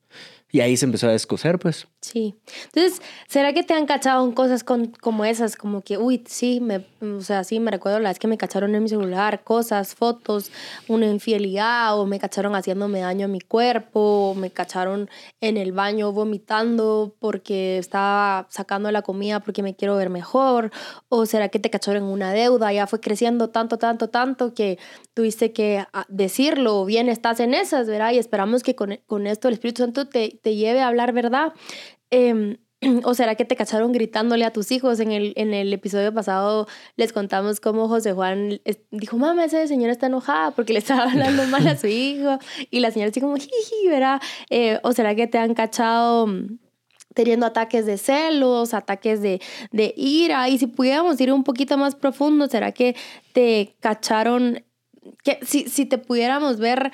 Y 0.52 0.62
ahí 0.62 0.76
se 0.78 0.86
empezó 0.86 1.08
a 1.08 1.12
descoser, 1.12 1.60
pues. 1.60 1.88
Sí. 2.02 2.36
Entonces, 2.66 3.02
¿será 3.28 3.54
que 3.54 3.62
te 3.62 3.76
han 3.76 3.86
cachado 3.86 4.26
en 4.26 4.32
cosas 4.32 4.64
con, 4.64 4.88
como 4.88 5.24
esas? 5.24 5.56
Como 5.56 5.82
que, 5.82 6.00
uy, 6.00 6.24
sí, 6.28 6.60
me, 6.60 6.86
o 7.02 7.22
sea, 7.22 7.44
sí, 7.44 7.60
me 7.60 7.70
recuerdo 7.70 8.00
la 8.00 8.10
vez 8.10 8.18
que 8.18 8.28
me 8.28 8.38
cacharon 8.38 8.74
en 8.74 8.82
mi 8.82 8.90
celular, 8.90 9.44
cosas, 9.44 9.94
fotos, 9.94 10.52
una 10.88 11.06
infidelidad, 11.06 12.00
o 12.00 12.08
me 12.08 12.20
cacharon 12.20 12.56
haciéndome 12.56 13.02
daño 13.02 13.26
a 13.26 13.28
mi 13.28 13.42
cuerpo, 13.42 14.32
o 14.32 14.36
me 14.36 14.50
cacharon 14.50 15.08
en 15.40 15.58
el 15.58 15.72
baño 15.72 16.12
vomitando 16.14 17.16
porque 17.20 17.78
estaba 17.78 18.48
sacando 18.50 18.92
la 18.92 19.04
comida 19.04 19.42
porque 19.42 19.62
me 19.62 19.76
quiero 19.76 19.96
ver 19.98 20.10
mejor, 20.10 20.72
o 21.10 21.28
será 21.28 21.50
que 21.50 21.60
te 21.60 21.70
cacharon 21.70 22.04
en 22.04 22.10
una 22.10 22.34
deuda, 22.34 22.74
ya 22.74 22.88
fue 22.88 23.00
creciendo 23.00 23.50
tanto, 23.50 23.78
tanto, 23.78 24.10
tanto 24.10 24.56
que 24.56 24.80
tuviste 25.14 25.52
que 25.52 25.86
ah, 25.94 26.06
decirlo, 26.08 26.82
o 26.82 26.86
bien 26.86 27.08
estás 27.08 27.40
en 27.40 27.54
esas, 27.54 27.88
¿verdad? 27.88 28.14
Y 28.14 28.18
esperamos 28.18 28.64
que 28.64 28.76
con, 28.76 29.00
con 29.06 29.28
esto 29.28 29.48
el 29.48 29.56
Espíritu 29.56 29.84
Santo 29.84 30.08
te 30.08 30.39
te 30.42 30.56
lleve 30.56 30.82
a 30.82 30.88
hablar 30.88 31.14
verdad. 31.14 31.54
Em, 32.10 32.58
¿O 33.04 33.14
será 33.14 33.36
que 33.36 33.46
te 33.46 33.56
cacharon 33.56 33.92
gritándole 33.92 34.46
a 34.46 34.54
tus 34.54 34.72
hijos? 34.72 35.00
En 35.00 35.12
el, 35.12 35.34
en 35.36 35.54
el 35.54 35.74
episodio 35.74 36.14
pasado 36.14 36.68
les 36.96 37.12
contamos 37.14 37.60
cómo 37.60 37.88
José 37.88 38.14
Juan 38.14 38.62
dijo, 38.92 39.18
mamá, 39.18 39.46
esa 39.46 39.68
señora 39.68 39.92
está 39.92 40.08
enojada 40.08 40.52
porque 40.52 40.74
le 40.74 40.80
estaba 40.80 41.04
hablando 41.04 41.46
mal 41.48 41.68
a 41.68 41.78
su 41.78 41.88
hijo. 41.88 42.40
Y 42.72 42.80
la 42.80 42.92
señora 42.92 43.10
así 43.12 43.20
como, 43.20 43.36
jiji, 43.36 43.88
¿verdad? 43.88 44.22
Eh, 44.50 44.80
¿O 44.84 44.94
será 44.94 45.16
que 45.16 45.28
te 45.28 45.38
han 45.38 45.54
cachado 45.54 46.28
mm, 46.28 46.60
teniendo 47.14 47.46
ataques 47.46 47.86
de 47.86 47.98
celos, 47.98 48.74
ataques 48.74 49.22
de, 49.22 49.42
de 49.72 49.94
ira? 49.98 50.48
Y 50.48 50.58
si 50.58 50.68
pudiéramos 50.68 51.20
ir 51.20 51.34
un 51.34 51.44
poquito 51.44 51.78
más 51.78 51.96
profundo, 51.96 52.48
¿será 52.48 52.72
que 52.72 52.96
te 53.34 53.76
cacharon? 53.82 54.64
Que 55.24 55.40
si, 55.42 55.68
si 55.68 55.86
te 55.86 55.98
pudiéramos 55.98 56.60
ver 56.60 56.94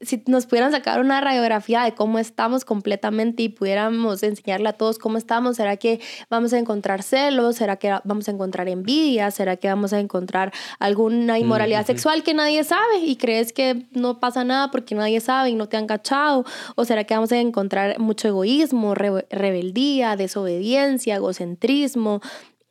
si 0.00 0.22
nos 0.26 0.46
pudieran 0.46 0.72
sacar 0.72 1.00
una 1.00 1.20
radiografía 1.20 1.82
de 1.82 1.94
cómo 1.94 2.18
estamos 2.18 2.64
completamente 2.64 3.42
y 3.42 3.48
pudiéramos 3.50 4.22
enseñarle 4.22 4.70
a 4.70 4.72
todos 4.72 4.98
cómo 4.98 5.18
estamos, 5.18 5.56
¿será 5.56 5.76
que 5.76 6.00
vamos 6.30 6.52
a 6.54 6.58
encontrar 6.58 7.02
celos? 7.02 7.56
¿Será 7.56 7.76
que 7.76 7.94
vamos 8.04 8.26
a 8.28 8.30
encontrar 8.30 8.68
envidia? 8.68 9.30
¿Será 9.30 9.56
que 9.56 9.68
vamos 9.68 9.92
a 9.92 10.00
encontrar 10.00 10.52
alguna 10.78 11.38
inmoralidad 11.38 11.84
sexual 11.84 12.22
que 12.22 12.32
nadie 12.32 12.64
sabe 12.64 12.98
y 13.04 13.16
crees 13.16 13.52
que 13.52 13.86
no 13.92 14.20
pasa 14.20 14.42
nada 14.42 14.70
porque 14.70 14.94
nadie 14.94 15.20
sabe 15.20 15.50
y 15.50 15.54
no 15.54 15.68
te 15.68 15.76
han 15.76 15.86
cachado? 15.86 16.44
¿O 16.76 16.84
será 16.86 17.04
que 17.04 17.14
vamos 17.14 17.32
a 17.32 17.38
encontrar 17.38 17.98
mucho 17.98 18.28
egoísmo, 18.28 18.94
rebeldía, 18.94 20.16
desobediencia, 20.16 21.16
egocentrismo, 21.16 22.22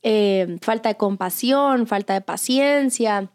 eh, 0.02 0.58
falta 0.62 0.90
de 0.90 0.96
compasión, 0.96 1.86
falta 1.86 2.16
de 2.16 2.22
paciencia? 2.22 3.30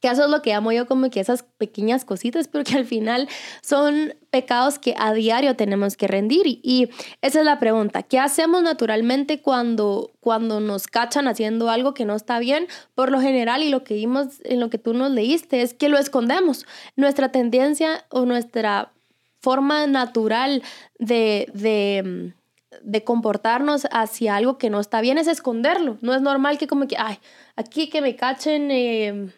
Que 0.00 0.08
eso 0.08 0.24
es 0.24 0.30
lo 0.30 0.42
que 0.42 0.54
amo 0.54 0.72
yo 0.72 0.86
como 0.86 1.10
que 1.10 1.20
esas 1.20 1.42
pequeñas 1.42 2.04
cositas, 2.04 2.48
pero 2.48 2.64
que 2.64 2.74
al 2.74 2.86
final 2.86 3.28
son 3.60 4.14
pecados 4.30 4.78
que 4.78 4.94
a 4.98 5.12
diario 5.12 5.56
tenemos 5.56 5.96
que 5.96 6.06
rendir. 6.06 6.46
Y, 6.46 6.88
esa 7.22 7.40
es 7.40 7.44
la 7.44 7.58
pregunta, 7.58 8.02
¿qué 8.02 8.18
hacemos 8.18 8.62
naturalmente 8.62 9.40
cuando, 9.40 10.10
cuando 10.20 10.60
nos 10.60 10.86
cachan 10.86 11.28
haciendo 11.28 11.68
algo 11.68 11.94
que 11.94 12.04
no 12.04 12.14
está 12.14 12.38
bien? 12.38 12.66
Por 12.94 13.10
lo 13.10 13.20
general, 13.20 13.62
y 13.62 13.68
lo 13.68 13.84
que 13.84 13.94
vimos 13.94 14.40
en 14.44 14.60
lo 14.60 14.70
que 14.70 14.78
tú 14.78 14.94
nos 14.94 15.10
leíste, 15.10 15.62
es 15.62 15.74
que 15.74 15.88
lo 15.88 15.98
escondemos. 15.98 16.66
Nuestra 16.96 17.30
tendencia 17.30 18.04
o 18.08 18.24
nuestra 18.24 18.92
forma 19.40 19.86
natural 19.86 20.62
de, 20.98 22.32
de 22.82 23.04
comportarnos 23.04 23.86
hacia 23.90 24.36
algo 24.36 24.58
que 24.58 24.70
no 24.70 24.80
está 24.80 25.00
bien 25.00 25.18
es 25.18 25.26
esconderlo. 25.26 25.98
No 26.00 26.14
es 26.14 26.22
normal 26.22 26.58
que 26.58 26.66
como 26.66 26.86
que, 26.86 26.96
ay, 26.98 27.18
aquí 27.56 27.88
que 27.88 28.00
me 28.00 28.16
cachen 28.16 28.70
eh, 28.70 29.32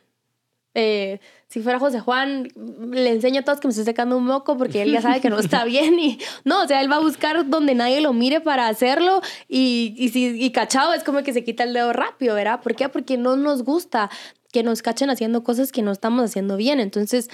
eh, 0.74 1.20
si 1.48 1.60
fuera 1.60 1.78
José 1.78 2.00
Juan, 2.00 2.48
le 2.92 3.10
enseño 3.10 3.40
a 3.40 3.44
todos 3.44 3.60
que 3.60 3.68
me 3.68 3.72
estoy 3.72 3.84
secando 3.84 4.16
un 4.16 4.24
moco 4.24 4.56
porque 4.56 4.82
él 4.82 4.92
ya 4.92 5.02
sabe 5.02 5.20
que 5.20 5.28
no 5.28 5.38
está 5.38 5.64
bien 5.66 5.98
y 5.98 6.18
no, 6.44 6.62
o 6.62 6.66
sea, 6.66 6.80
él 6.80 6.90
va 6.90 6.96
a 6.96 7.00
buscar 7.00 7.48
donde 7.48 7.74
nadie 7.74 8.00
lo 8.00 8.12
mire 8.12 8.40
para 8.40 8.68
hacerlo 8.68 9.20
y, 9.48 9.94
y, 9.98 10.08
si, 10.08 10.42
y 10.42 10.50
cachado 10.50 10.94
es 10.94 11.04
como 11.04 11.22
que 11.22 11.32
se 11.32 11.44
quita 11.44 11.64
el 11.64 11.74
dedo 11.74 11.92
rápido, 11.92 12.34
¿verdad? 12.34 12.60
¿Por 12.62 12.74
qué? 12.74 12.88
Porque 12.88 13.18
no 13.18 13.36
nos 13.36 13.64
gusta 13.64 14.10
que 14.52 14.62
nos 14.62 14.82
cachen 14.82 15.10
haciendo 15.10 15.42
cosas 15.42 15.72
que 15.72 15.82
no 15.82 15.92
estamos 15.92 16.24
haciendo 16.24 16.56
bien. 16.56 16.78
Entonces, 16.80 17.28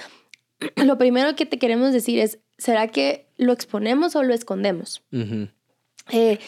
lo 0.75 0.97
primero 0.97 1.35
que 1.35 1.45
te 1.45 1.59
queremos 1.59 1.93
decir 1.93 2.19
es, 2.19 2.39
¿será 2.57 2.87
que 2.87 3.27
lo 3.37 3.53
exponemos 3.53 4.15
o 4.15 4.23
lo 4.23 4.33
escondemos? 4.33 5.03
eh, 6.11 6.39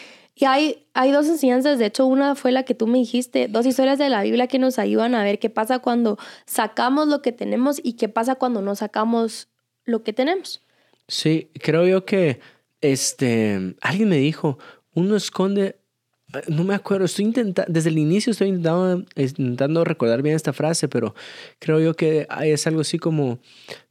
y 0.42 0.44
hay, 0.44 0.86
hay 0.92 1.12
dos 1.12 1.28
enseñanzas, 1.28 1.78
de 1.78 1.86
hecho 1.86 2.04
una 2.04 2.34
fue 2.34 2.50
la 2.50 2.64
que 2.64 2.74
tú 2.74 2.88
me 2.88 2.98
dijiste, 2.98 3.46
dos 3.46 3.64
historias 3.64 3.96
de 3.96 4.08
la 4.08 4.24
Biblia 4.24 4.48
que 4.48 4.58
nos 4.58 4.80
ayudan 4.80 5.14
a 5.14 5.22
ver 5.22 5.38
qué 5.38 5.50
pasa 5.50 5.78
cuando 5.78 6.18
sacamos 6.46 7.06
lo 7.06 7.22
que 7.22 7.30
tenemos 7.30 7.80
y 7.80 7.92
qué 7.92 8.08
pasa 8.08 8.34
cuando 8.34 8.60
no 8.60 8.74
sacamos 8.74 9.46
lo 9.84 10.02
que 10.02 10.12
tenemos. 10.12 10.60
Sí, 11.06 11.48
creo 11.60 11.86
yo 11.86 12.04
que 12.04 12.40
este, 12.80 13.76
alguien 13.82 14.08
me 14.08 14.16
dijo, 14.16 14.58
uno 14.94 15.14
esconde, 15.14 15.76
no 16.48 16.64
me 16.64 16.74
acuerdo, 16.74 17.04
estoy 17.04 17.26
intentando, 17.26 17.72
desde 17.72 17.90
el 17.90 17.98
inicio 17.98 18.32
estoy 18.32 18.48
intentando, 18.48 19.06
intentando 19.14 19.84
recordar 19.84 20.22
bien 20.22 20.34
esta 20.34 20.52
frase, 20.52 20.88
pero 20.88 21.14
creo 21.60 21.78
yo 21.78 21.94
que 21.94 22.26
es 22.42 22.66
algo 22.66 22.80
así 22.80 22.98
como, 22.98 23.38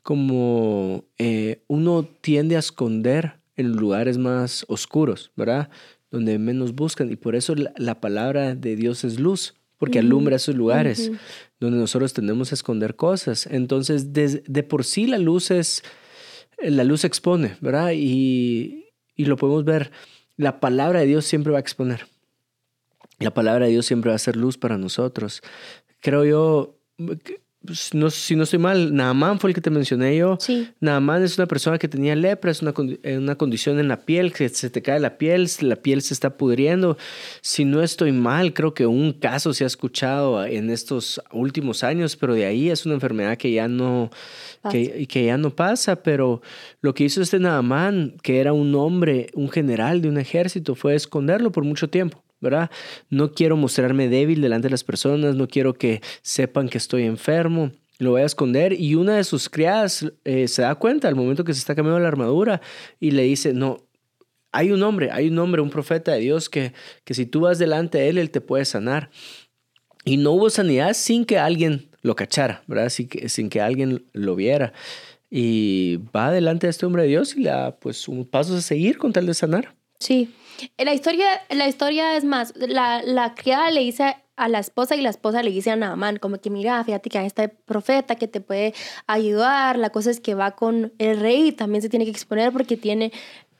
como 0.03 1.05
eh, 1.17 1.61
uno 1.67 2.03
tiende 2.03 2.57
a 2.57 2.59
esconder 2.59 3.39
en 3.55 3.71
lugares 3.71 4.17
más 4.17 4.65
oscuros, 4.67 5.31
¿verdad? 5.37 5.69
Donde 6.11 6.37
menos 6.37 6.75
buscan. 6.75 7.11
Y 7.11 7.15
por 7.15 7.35
eso 7.35 7.55
la, 7.55 7.99
palabra 7.99 8.53
de 8.55 8.75
Dios 8.75 9.03
es 9.03 9.19
luz, 9.19 9.55
porque 9.77 9.99
alumbra 9.99 10.35
esos 10.35 10.55
lugares 10.55 11.11
donde 11.59 11.79
nosotros 11.79 12.13
tendemos 12.13 12.51
a 12.51 12.55
esconder 12.55 12.95
cosas. 12.95 13.47
Entonces, 13.47 14.13
de, 14.13 14.43
de, 14.45 14.63
por 14.63 14.83
sí 14.83 15.07
la 15.07 15.17
luz 15.17 15.49
es, 15.49 15.83
la 16.61 16.83
luz 16.83 17.05
expone, 17.05 17.57
¿verdad? 17.61 17.91
Y, 17.95 18.89
y 19.15 19.25
lo 19.25 19.37
podemos 19.37 19.65
ver. 19.65 19.91
La 20.37 20.59
palabra 20.59 20.99
de 20.99 21.07
Dios 21.07 21.25
siempre 21.25 21.51
va 21.51 21.57
a 21.57 21.61
exponer. 21.61 22.05
La 23.19 23.33
palabra 23.33 23.65
de 23.65 23.71
Dios 23.71 23.85
siempre 23.85 24.09
va 24.09 24.15
a 24.15 24.19
ser 24.19 24.35
luz 24.35 24.57
para 24.57 24.77
nosotros. 24.77 25.41
Creo 25.99 26.25
yo, 26.25 26.79
no, 27.93 28.09
si 28.09 28.35
no 28.35 28.43
estoy 28.43 28.57
mal, 28.57 28.95
Naamán 28.95 29.39
fue 29.39 29.51
el 29.51 29.53
que 29.53 29.61
te 29.61 29.69
mencioné 29.69 30.17
yo. 30.17 30.37
Sí. 30.39 30.67
Naamán 30.79 31.21
es 31.21 31.37
una 31.37 31.45
persona 31.45 31.77
que 31.77 31.87
tenía 31.87 32.15
lepra, 32.15 32.49
es 32.49 32.63
una, 32.63 32.73
eh, 33.03 33.17
una 33.19 33.35
condición 33.35 33.79
en 33.79 33.87
la 33.87 33.97
piel, 33.97 34.33
que 34.33 34.49
se 34.49 34.71
te 34.71 34.81
cae 34.81 34.99
la 34.99 35.19
piel, 35.19 35.47
la 35.61 35.75
piel 35.75 36.01
se 36.01 36.15
está 36.15 36.37
pudriendo. 36.37 36.97
Si 37.41 37.63
no 37.63 37.83
estoy 37.83 38.13
mal, 38.13 38.53
creo 38.53 38.73
que 38.73 38.87
un 38.87 39.13
caso 39.13 39.53
se 39.53 39.63
ha 39.63 39.67
escuchado 39.67 40.43
en 40.43 40.71
estos 40.71 41.21
últimos 41.31 41.83
años, 41.83 42.15
pero 42.15 42.33
de 42.33 42.45
ahí 42.45 42.71
es 42.71 42.85
una 42.87 42.95
enfermedad 42.95 43.37
que 43.37 43.51
ya 43.51 43.67
no, 43.67 44.09
que, 44.71 45.05
que, 45.07 45.25
ya 45.25 45.37
no 45.37 45.55
pasa. 45.55 46.01
Pero 46.01 46.41
lo 46.81 46.95
que 46.95 47.03
hizo 47.03 47.21
este 47.21 47.37
Naamán, 47.37 48.15
que 48.23 48.39
era 48.39 48.53
un 48.53 48.73
hombre, 48.73 49.29
un 49.35 49.49
general 49.49 50.01
de 50.01 50.09
un 50.09 50.17
ejército, 50.17 50.73
fue 50.73 50.95
esconderlo 50.95 51.51
por 51.51 51.63
mucho 51.63 51.89
tiempo. 51.89 52.23
¿Verdad? 52.41 52.69
No 53.09 53.31
quiero 53.31 53.55
mostrarme 53.55 54.09
débil 54.09 54.41
delante 54.41 54.67
de 54.67 54.71
las 54.71 54.83
personas, 54.83 55.35
no 55.35 55.47
quiero 55.47 55.73
que 55.73 56.01
sepan 56.21 56.67
que 56.67 56.77
estoy 56.77 57.03
enfermo, 57.03 57.71
lo 57.99 58.11
voy 58.11 58.23
a 58.23 58.25
esconder 58.25 58.73
y 58.73 58.95
una 58.95 59.15
de 59.15 59.23
sus 59.23 59.47
criadas 59.47 60.05
eh, 60.25 60.47
se 60.47 60.63
da 60.63 60.75
cuenta 60.75 61.07
al 61.07 61.15
momento 61.15 61.43
que 61.43 61.53
se 61.53 61.59
está 61.59 61.75
cambiando 61.75 61.99
la 61.99 62.07
armadura 62.07 62.61
y 62.99 63.11
le 63.11 63.23
dice, 63.23 63.53
no, 63.53 63.85
hay 64.51 64.71
un 64.71 64.83
hombre, 64.83 65.09
hay 65.11 65.29
un 65.29 65.39
hombre, 65.39 65.61
un 65.61 65.69
profeta 65.69 66.11
de 66.11 66.19
Dios 66.19 66.49
que, 66.49 66.73
que 67.05 67.13
si 67.13 67.25
tú 67.25 67.41
vas 67.41 67.59
delante 67.59 67.99
de 67.99 68.09
él, 68.09 68.17
él 68.17 68.31
te 68.31 68.41
puede 68.41 68.65
sanar. 68.65 69.11
Y 70.03 70.17
no 70.17 70.31
hubo 70.31 70.49
sanidad 70.49 70.93
sin 70.93 71.25
que 71.25 71.37
alguien 71.37 71.89
lo 72.01 72.15
cachara, 72.15 72.63
¿verdad? 72.67 72.89
Sin 72.89 73.49
que, 73.49 73.61
alguien 73.61 74.05
lo 74.13 74.35
viera. 74.35 74.73
Y 75.29 75.97
va 76.15 76.31
delante 76.31 76.67
de 76.67 76.71
este 76.71 76.85
hombre 76.85 77.03
de 77.03 77.09
Dios 77.09 77.35
y 77.35 77.41
le 77.41 77.49
da 77.49 77.77
pues 77.77 78.07
un 78.07 78.25
paso 78.25 78.55
a 78.55 78.61
seguir 78.61 78.97
con 78.97 79.13
tal 79.13 79.27
de 79.27 79.33
sanar. 79.33 79.75
Sí, 79.99 80.33
la 80.77 80.93
historia, 80.93 81.25
la 81.49 81.67
historia 81.67 82.15
es 82.15 82.23
más, 82.23 82.53
la, 82.55 83.01
la 83.03 83.35
criada 83.35 83.71
le 83.71 83.81
dice 83.81 84.15
a 84.41 84.47
la 84.47 84.59
esposa 84.59 84.95
y 84.95 85.01
la 85.01 85.09
esposa 85.09 85.43
le 85.43 85.51
dice 85.51 85.69
a 85.69 85.75
Naaman, 85.75 86.17
como 86.17 86.39
que 86.39 86.49
mira, 86.49 86.83
fíjate 86.83 87.09
que 87.09 87.19
hay 87.19 87.27
este 87.27 87.49
profeta 87.49 88.15
que 88.15 88.27
te 88.27 88.41
puede 88.41 88.73
ayudar, 89.05 89.77
la 89.77 89.91
cosa 89.91 90.09
es 90.09 90.19
que 90.19 90.33
va 90.33 90.51
con 90.51 90.93
el 90.97 91.19
rey 91.19 91.51
también 91.51 91.81
se 91.81 91.89
tiene 91.89 92.05
que 92.05 92.11
exponer 92.11 92.51
porque 92.51 92.75
tiene, 92.75 93.11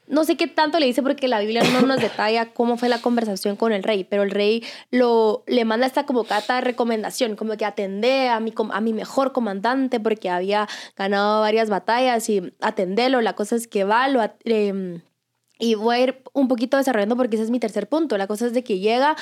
no 0.08 0.24
sé 0.24 0.36
qué 0.36 0.48
tanto 0.48 0.80
le 0.80 0.86
dice 0.86 1.00
porque 1.02 1.28
la 1.28 1.38
Biblia 1.38 1.62
no 1.72 1.82
nos 1.82 2.00
detalla 2.00 2.52
cómo 2.52 2.76
fue 2.76 2.88
la 2.88 3.00
conversación 3.00 3.54
con 3.54 3.72
el 3.72 3.84
rey, 3.84 4.02
pero 4.02 4.24
el 4.24 4.32
rey 4.32 4.64
lo, 4.90 5.44
le 5.46 5.64
manda 5.64 5.86
esta 5.86 6.04
como 6.04 6.24
carta 6.24 6.56
de 6.56 6.62
recomendación, 6.62 7.36
como 7.36 7.56
que 7.56 7.64
atendé 7.64 8.28
a 8.28 8.40
mi, 8.40 8.52
a 8.72 8.80
mi 8.80 8.92
mejor 8.92 9.32
comandante 9.32 10.00
porque 10.00 10.30
había 10.30 10.68
ganado 10.96 11.42
varias 11.42 11.70
batallas 11.70 12.28
y 12.28 12.52
atendelo, 12.60 13.20
la 13.20 13.34
cosa 13.34 13.54
es 13.54 13.68
que 13.68 13.84
va, 13.84 14.08
lo... 14.08 14.20
Eh, 14.44 15.00
y 15.62 15.76
voy 15.76 15.94
a 15.94 16.00
ir 16.00 16.22
un 16.32 16.48
poquito 16.48 16.76
desarrollando 16.76 17.16
porque 17.16 17.36
ese 17.36 17.44
es 17.44 17.52
mi 17.52 17.60
tercer 17.60 17.88
punto. 17.88 18.18
La 18.18 18.26
cosa 18.26 18.46
es 18.46 18.52
de 18.52 18.64
que 18.64 18.80
llega 18.80 19.14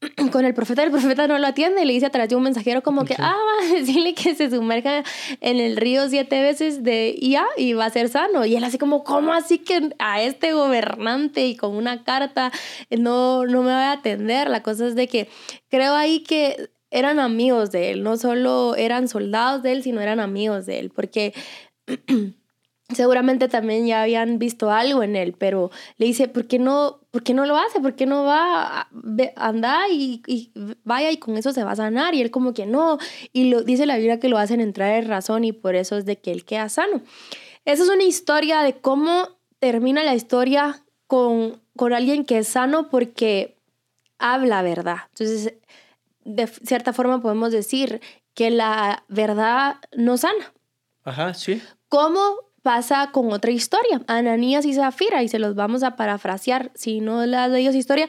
con 0.32 0.46
el 0.46 0.54
profeta, 0.54 0.82
el 0.82 0.90
profeta 0.90 1.28
no 1.28 1.36
lo 1.36 1.46
atiende 1.46 1.82
y 1.82 1.84
le 1.84 1.92
dice 1.92 2.06
a 2.06 2.10
través 2.10 2.30
de 2.30 2.36
un 2.36 2.42
mensajero 2.42 2.82
como 2.82 3.04
que, 3.04 3.14
ah, 3.18 3.36
va 3.36 3.66
a 3.66 3.74
decirle 3.74 4.14
que 4.14 4.34
se 4.34 4.48
sumerja 4.48 5.04
en 5.42 5.60
el 5.60 5.76
río 5.76 6.08
siete 6.08 6.40
veces 6.40 6.82
de 6.82 7.18
ya 7.20 7.44
y 7.58 7.74
va 7.74 7.84
a 7.84 7.90
ser 7.90 8.08
sano. 8.08 8.46
Y 8.46 8.56
él 8.56 8.64
así 8.64 8.78
como, 8.78 9.04
¿cómo 9.04 9.34
así 9.34 9.58
que 9.58 9.90
a 9.98 10.22
este 10.22 10.54
gobernante 10.54 11.46
y 11.46 11.54
con 11.54 11.76
una 11.76 12.02
carta 12.02 12.50
no, 12.88 13.44
no 13.44 13.62
me 13.62 13.72
va 13.72 13.90
a 13.90 13.92
atender? 13.92 14.48
La 14.48 14.62
cosa 14.62 14.86
es 14.86 14.94
de 14.94 15.06
que 15.06 15.28
creo 15.68 15.92
ahí 15.92 16.20
que 16.20 16.70
eran 16.90 17.20
amigos 17.20 17.70
de 17.72 17.90
él, 17.90 18.02
no 18.02 18.16
solo 18.16 18.74
eran 18.74 19.06
soldados 19.06 19.62
de 19.62 19.72
él, 19.72 19.82
sino 19.82 20.00
eran 20.00 20.18
amigos 20.18 20.64
de 20.64 20.78
él, 20.78 20.88
porque... 20.88 21.34
seguramente 22.92 23.48
también 23.48 23.86
ya 23.86 24.02
habían 24.02 24.38
visto 24.38 24.70
algo 24.70 25.02
en 25.02 25.16
él, 25.16 25.34
pero 25.38 25.70
le 25.96 26.06
dice, 26.06 26.28
¿por 26.28 26.46
qué 26.46 26.58
no, 26.58 27.00
por 27.10 27.22
qué 27.22 27.32
no 27.32 27.46
lo 27.46 27.56
hace? 27.56 27.80
¿Por 27.80 27.94
qué 27.94 28.06
no 28.06 28.24
va 28.24 28.80
a 28.80 28.88
andar 29.36 29.90
y, 29.90 30.22
y, 30.26 30.52
vaya 30.84 31.10
y 31.10 31.16
con 31.16 31.36
eso 31.36 31.52
se 31.52 31.64
va 31.64 31.72
a 31.72 31.76
sanar? 31.76 32.14
Y 32.14 32.20
él 32.20 32.30
como 32.30 32.52
que 32.52 32.66
no, 32.66 32.98
y 33.32 33.50
lo, 33.50 33.62
dice 33.62 33.86
la 33.86 33.96
Biblia 33.96 34.20
que 34.20 34.28
lo 34.28 34.38
hacen 34.38 34.60
entrar 34.60 34.90
en 35.02 35.08
razón 35.08 35.44
y 35.44 35.52
por 35.52 35.74
eso 35.74 35.96
es 35.96 36.04
de 36.04 36.16
que 36.16 36.32
él 36.32 36.44
queda 36.44 36.68
sano. 36.68 37.00
Esa 37.64 37.84
es 37.84 37.88
una 37.88 38.04
historia 38.04 38.60
de 38.62 38.74
cómo 38.74 39.28
termina 39.58 40.04
la 40.04 40.14
historia 40.14 40.84
con, 41.06 41.62
con 41.76 41.94
alguien 41.94 42.24
que 42.24 42.38
es 42.38 42.48
sano 42.48 42.90
porque 42.90 43.56
habla 44.18 44.60
verdad. 44.60 44.98
Entonces, 45.10 45.54
de 46.24 46.46
cierta 46.46 46.92
forma 46.92 47.22
podemos 47.22 47.50
decir 47.50 48.02
que 48.34 48.50
la 48.50 49.04
verdad 49.08 49.76
no 49.96 50.18
sana. 50.18 50.52
Ajá, 51.02 51.32
sí. 51.34 51.62
¿Cómo 51.88 52.36
pasa 52.64 53.10
con 53.12 53.30
otra 53.30 53.50
historia, 53.50 54.00
Ananías 54.06 54.64
y 54.64 54.72
Zafira, 54.72 55.22
y 55.22 55.28
se 55.28 55.38
los 55.38 55.54
vamos 55.54 55.82
a 55.82 55.96
parafrasear. 55.96 56.70
Si 56.74 57.00
no 57.00 57.26
las 57.26 57.50
leído 57.50 57.68
esa 57.68 57.78
historia, 57.78 58.08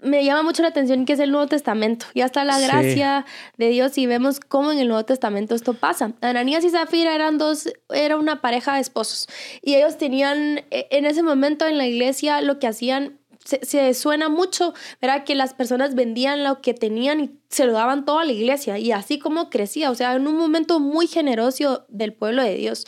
me 0.00 0.24
llama 0.24 0.44
mucho 0.44 0.62
la 0.62 0.68
atención 0.68 1.04
que 1.06 1.14
es 1.14 1.18
el 1.18 1.32
Nuevo 1.32 1.48
Testamento. 1.48 2.06
Ya 2.14 2.26
está 2.26 2.44
la 2.44 2.60
gracia 2.60 3.26
de 3.58 3.68
Dios 3.70 3.98
y 3.98 4.06
vemos 4.06 4.38
cómo 4.38 4.70
en 4.70 4.78
el 4.78 4.86
Nuevo 4.86 5.04
Testamento 5.04 5.56
esto 5.56 5.74
pasa. 5.74 6.12
Ananías 6.20 6.64
y 6.64 6.70
Zafira 6.70 7.16
eran 7.16 7.36
dos, 7.36 7.68
era 7.92 8.16
una 8.16 8.40
pareja 8.40 8.76
de 8.76 8.80
esposos 8.80 9.26
y 9.60 9.74
ellos 9.74 9.98
tenían, 9.98 10.58
e, 10.70 10.86
en 10.92 11.04
ese 11.04 11.24
momento 11.24 11.66
en 11.66 11.76
la 11.76 11.86
iglesia, 11.88 12.40
lo 12.42 12.60
que 12.60 12.68
hacían 12.68 13.18
se, 13.46 13.94
suena 13.94 14.28
mucho, 14.28 14.74
¿verdad? 15.00 15.24
Que 15.24 15.34
las 15.34 15.54
personas 15.54 15.94
vendían 15.94 16.44
lo 16.44 16.60
que 16.60 16.74
tenían 16.74 17.20
y 17.20 17.30
se 17.48 17.66
lo 17.66 17.72
daban 17.72 18.04
toda 18.04 18.24
la 18.24 18.32
iglesia 18.32 18.78
y 18.78 18.92
así 18.92 19.18
como 19.18 19.50
crecía, 19.50 19.90
o 19.90 19.94
sea, 19.94 20.14
en 20.14 20.26
un 20.26 20.36
momento 20.36 20.80
muy 20.80 21.06
generoso 21.06 21.84
del 21.88 22.12
pueblo 22.12 22.42
de 22.42 22.54
Dios. 22.54 22.86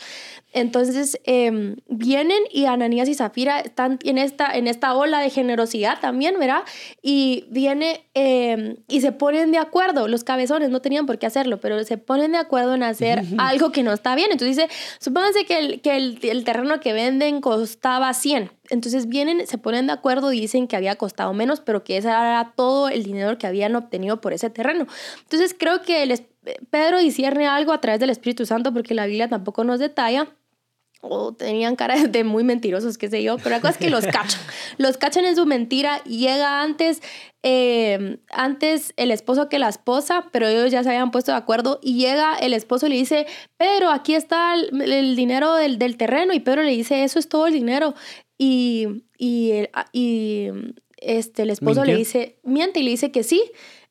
Entonces 0.51 1.19
em, 1.25 1.75
vienen 1.87 2.39
y 2.51 2.65
Ananías 2.65 3.07
y 3.07 3.13
Zafira 3.13 3.59
están 3.59 3.99
en 4.03 4.17
esta, 4.17 4.51
en 4.55 4.67
esta 4.67 4.95
ola 4.95 5.19
de 5.19 5.29
generosidad 5.29 5.99
también, 5.99 6.39
¿verdad? 6.39 6.63
Y 7.03 7.45
viene 7.49 8.05
em, 8.15 8.77
y 8.87 9.01
se 9.01 9.11
ponen 9.11 9.51
de 9.51 9.59
acuerdo, 9.59 10.07
los 10.07 10.23
cabezones 10.23 10.71
no 10.71 10.81
tenían 10.81 11.05
por 11.05 11.19
qué 11.19 11.27
hacerlo, 11.27 11.59
pero 11.59 11.83
se 11.83 11.97
ponen 11.97 12.31
de 12.31 12.39
acuerdo 12.39 12.73
en 12.73 12.83
hacer 12.83 13.23
algo 13.37 13.71
que 13.71 13.83
no 13.83 13.93
está 13.93 14.15
bien. 14.15 14.31
Entonces 14.31 14.57
dice, 14.57 14.69
supónganse 14.99 15.45
que 15.45 15.59
el, 15.59 15.81
que 15.81 15.95
el, 15.97 16.19
el 16.23 16.43
terreno 16.43 16.79
que 16.79 16.93
venden 16.93 17.41
costaba 17.41 18.11
100. 18.13 18.51
Entonces 18.71 19.07
vienen, 19.07 19.45
se 19.47 19.57
ponen 19.57 19.87
de 19.87 19.93
acuerdo 19.93 20.31
y 20.31 20.39
dicen 20.39 20.67
que 20.67 20.75
había 20.75 20.95
costado 20.95 21.33
menos, 21.33 21.59
pero 21.59 21.83
que 21.83 21.97
ese 21.97 22.09
era 22.09 22.53
todo 22.55 22.89
el 22.89 23.03
dinero 23.03 23.37
que 23.37 23.47
habían 23.47 23.75
obtenido 23.75 24.21
por 24.21 24.33
ese 24.33 24.49
terreno. 24.49 24.58
Entonces 24.63 25.55
creo 25.57 25.81
que 25.81 26.03
el, 26.03 26.21
Pedro 26.69 26.99
discierne 26.99 27.47
algo 27.47 27.73
a 27.73 27.81
través 27.81 27.99
del 27.99 28.09
Espíritu 28.09 28.45
Santo 28.45 28.73
porque 28.73 28.93
la 28.93 29.05
Biblia 29.05 29.27
tampoco 29.27 29.63
nos 29.63 29.79
detalla 29.79 30.27
o 31.01 31.33
tenían 31.33 31.75
cara 31.75 31.95
de 32.07 32.23
muy 32.23 32.43
mentirosos, 32.43 32.97
qué 32.97 33.09
sé 33.09 33.23
yo, 33.23 33.37
pero 33.37 33.51
la 33.51 33.61
cosa 33.61 33.71
es 33.71 33.77
que 33.77 33.89
los 33.89 34.05
cachan, 34.05 34.41
los 34.77 34.97
cachan 34.97 35.25
en 35.25 35.35
su 35.35 35.45
mentira 35.45 36.03
llega 36.03 36.61
antes, 36.61 37.01
em, 37.41 38.17
antes 38.29 38.93
el 38.97 39.11
esposo 39.11 39.49
que 39.49 39.59
la 39.59 39.69
esposa, 39.69 40.27
pero 40.31 40.47
ellos 40.47 40.71
ya 40.71 40.83
se 40.83 40.89
habían 40.89 41.11
puesto 41.11 41.31
de 41.31 41.37
acuerdo 41.37 41.79
y 41.81 41.95
llega 41.95 42.35
el 42.35 42.53
esposo 42.53 42.87
y 42.87 42.89
le 42.89 42.95
dice, 42.95 43.27
Pedro, 43.57 43.91
aquí 43.91 44.13
está 44.13 44.55
el, 44.55 45.15
dinero 45.15 45.55
del, 45.55 45.79
del, 45.79 45.97
terreno 45.97 46.33
y 46.33 46.39
Pedro 46.39 46.63
le 46.63 46.71
dice, 46.71 47.03
eso 47.03 47.19
es 47.19 47.29
todo 47.29 47.47
el 47.47 47.53
dinero 47.53 47.95
y, 48.37 49.03
y, 49.17 49.53
y 49.93 50.49
este, 50.97 51.43
el 51.43 51.49
esposo 51.49 51.85
le 51.85 51.95
dice, 51.95 52.39
miente 52.43 52.79
y 52.79 52.83
le 52.83 52.91
dice 52.91 53.11
que 53.11 53.23
sí. 53.23 53.41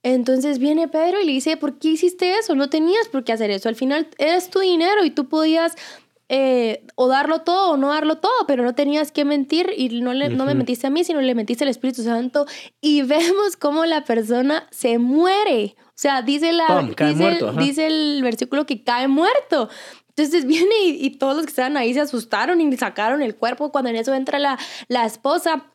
Entonces 0.03 0.59
viene 0.59 0.89
Pedro 0.89 1.21
y 1.21 1.27
le 1.27 1.33
dice, 1.33 1.57
¿por 1.57 1.79
qué 1.79 1.89
hiciste 1.89 2.39
eso? 2.39 2.55
No 2.55 2.71
tenías 2.71 3.09
por 3.09 3.25
qué 3.25 3.33
hacer 3.33 3.51
eso. 3.51 3.69
Al 3.69 3.75
final 3.75 4.09
es 4.19 4.49
tu 4.51 4.61
dinero 4.61 5.05
y 5.05 5.11
tú 5.11 5.29
podías 5.29 5.75
eh, 6.31 6.85
o 6.95 7.09
darlo 7.09 7.41
todo 7.41 7.73
o 7.73 7.77
no 7.79 7.89
darlo 7.89 8.19
todo, 8.19 8.47
pero 8.47 8.63
no 8.63 8.75
tenías 8.75 9.13
que 9.13 9.25
mentir 9.25 9.71
y 9.75 9.89
no, 10.03 10.13
le, 10.13 10.29
no 10.29 10.45
me 10.45 10.55
mentiste 10.55 10.87
a 10.87 10.91
mí, 10.91 11.03
sino 11.03 11.23
le 11.23 11.35
mentiste 11.35 11.65
al 11.65 11.71
Espíritu 11.71 12.03
Santo 12.03 12.47
y 12.81 13.03
vemos 13.03 13.57
cómo 13.57 13.87
la 13.87 14.05
persona 14.05 14.67
se 14.71 14.99
muere. 14.99 15.75
O 15.89 16.01
sea, 16.01 16.23
dice, 16.23 16.53
la, 16.53 16.83
dice, 16.83 17.41
dice, 17.59 17.87
el 17.87 18.21
versículo 18.23 18.67
que 18.67 18.85
cae 18.85 19.09
muerto. 19.09 19.69
Entonces 20.11 20.45
viene 20.47 20.75
y, 20.85 21.05
y, 21.05 21.11
todos 21.17 21.37
los 21.37 21.45
que 21.45 21.51
estaban 21.51 21.77
ahí 21.77 21.95
se 21.95 22.01
asustaron 22.01 22.61
y 22.61 22.77
sacaron 22.77 23.23
el 23.23 23.35
cuerpo. 23.35 23.73
Cuando 23.73 23.91
en 23.91 23.97
eso 23.97 24.15
entra 24.15 24.39
la, 24.39 24.59
la 24.89 25.07
esposa, 25.07 25.73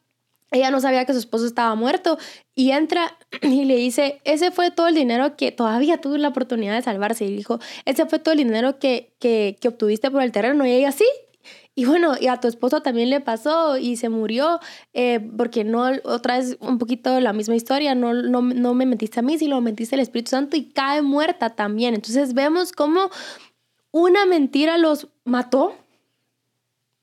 ella 0.53 0.69
no 0.69 0.79
sabía 0.79 1.03
que 1.05 1.13
su 1.13 1.19
esposo 1.19 1.45
estaba 1.45 1.73
muerto 1.75 2.17
y 2.55 2.71
entra 2.71 3.17
y 3.41 3.65
le 3.65 3.75
dice, 3.75 4.21
ese 4.23 4.51
fue 4.51 4.71
todo 4.71 4.87
el 4.87 4.95
dinero 4.95 5.35
que 5.35 5.51
todavía 5.51 5.99
tuve 5.99 6.19
la 6.19 6.29
oportunidad 6.29 6.75
de 6.75 6.81
salvarse. 6.81 7.25
Y 7.25 7.35
dijo, 7.35 7.59
ese 7.85 8.05
fue 8.05 8.19
todo 8.19 8.33
el 8.33 8.37
dinero 8.37 8.79
que, 8.79 9.11
que, 9.19 9.57
que, 9.59 9.67
obtuviste 9.67 10.11
por 10.11 10.21
el 10.21 10.31
terreno. 10.31 10.65
Y 10.65 10.71
ella 10.71 10.91
sí. 10.91 11.05
Y 11.75 11.85
bueno, 11.85 12.13
y 12.21 12.27
a 12.27 12.39
tu 12.39 12.47
esposo 12.47 12.83
también 12.83 13.09
le 13.09 13.19
pasó 13.19 13.77
y 13.79 13.97
se 13.97 14.07
murió 14.07 14.59
eh, 14.93 15.19
porque 15.35 15.63
no, 15.63 15.89
otra 16.03 16.37
vez 16.37 16.55
un 16.59 16.77
poquito 16.77 17.19
la 17.19 17.33
misma 17.33 17.55
historia, 17.55 17.95
no, 17.95 18.13
no, 18.13 18.43
no 18.43 18.73
me 18.75 18.85
mentiste 18.85 19.19
a 19.19 19.23
mí, 19.23 19.39
sino 19.39 19.59
mentiste 19.59 19.95
al 19.95 20.01
Espíritu 20.01 20.29
Santo 20.29 20.55
y 20.55 20.65
cae 20.65 21.01
muerta 21.01 21.49
también. 21.49 21.95
Entonces 21.95 22.35
vemos 22.35 22.73
cómo 22.73 23.09
una 23.91 24.27
mentira 24.27 24.77
los 24.77 25.07
mató. 25.25 25.75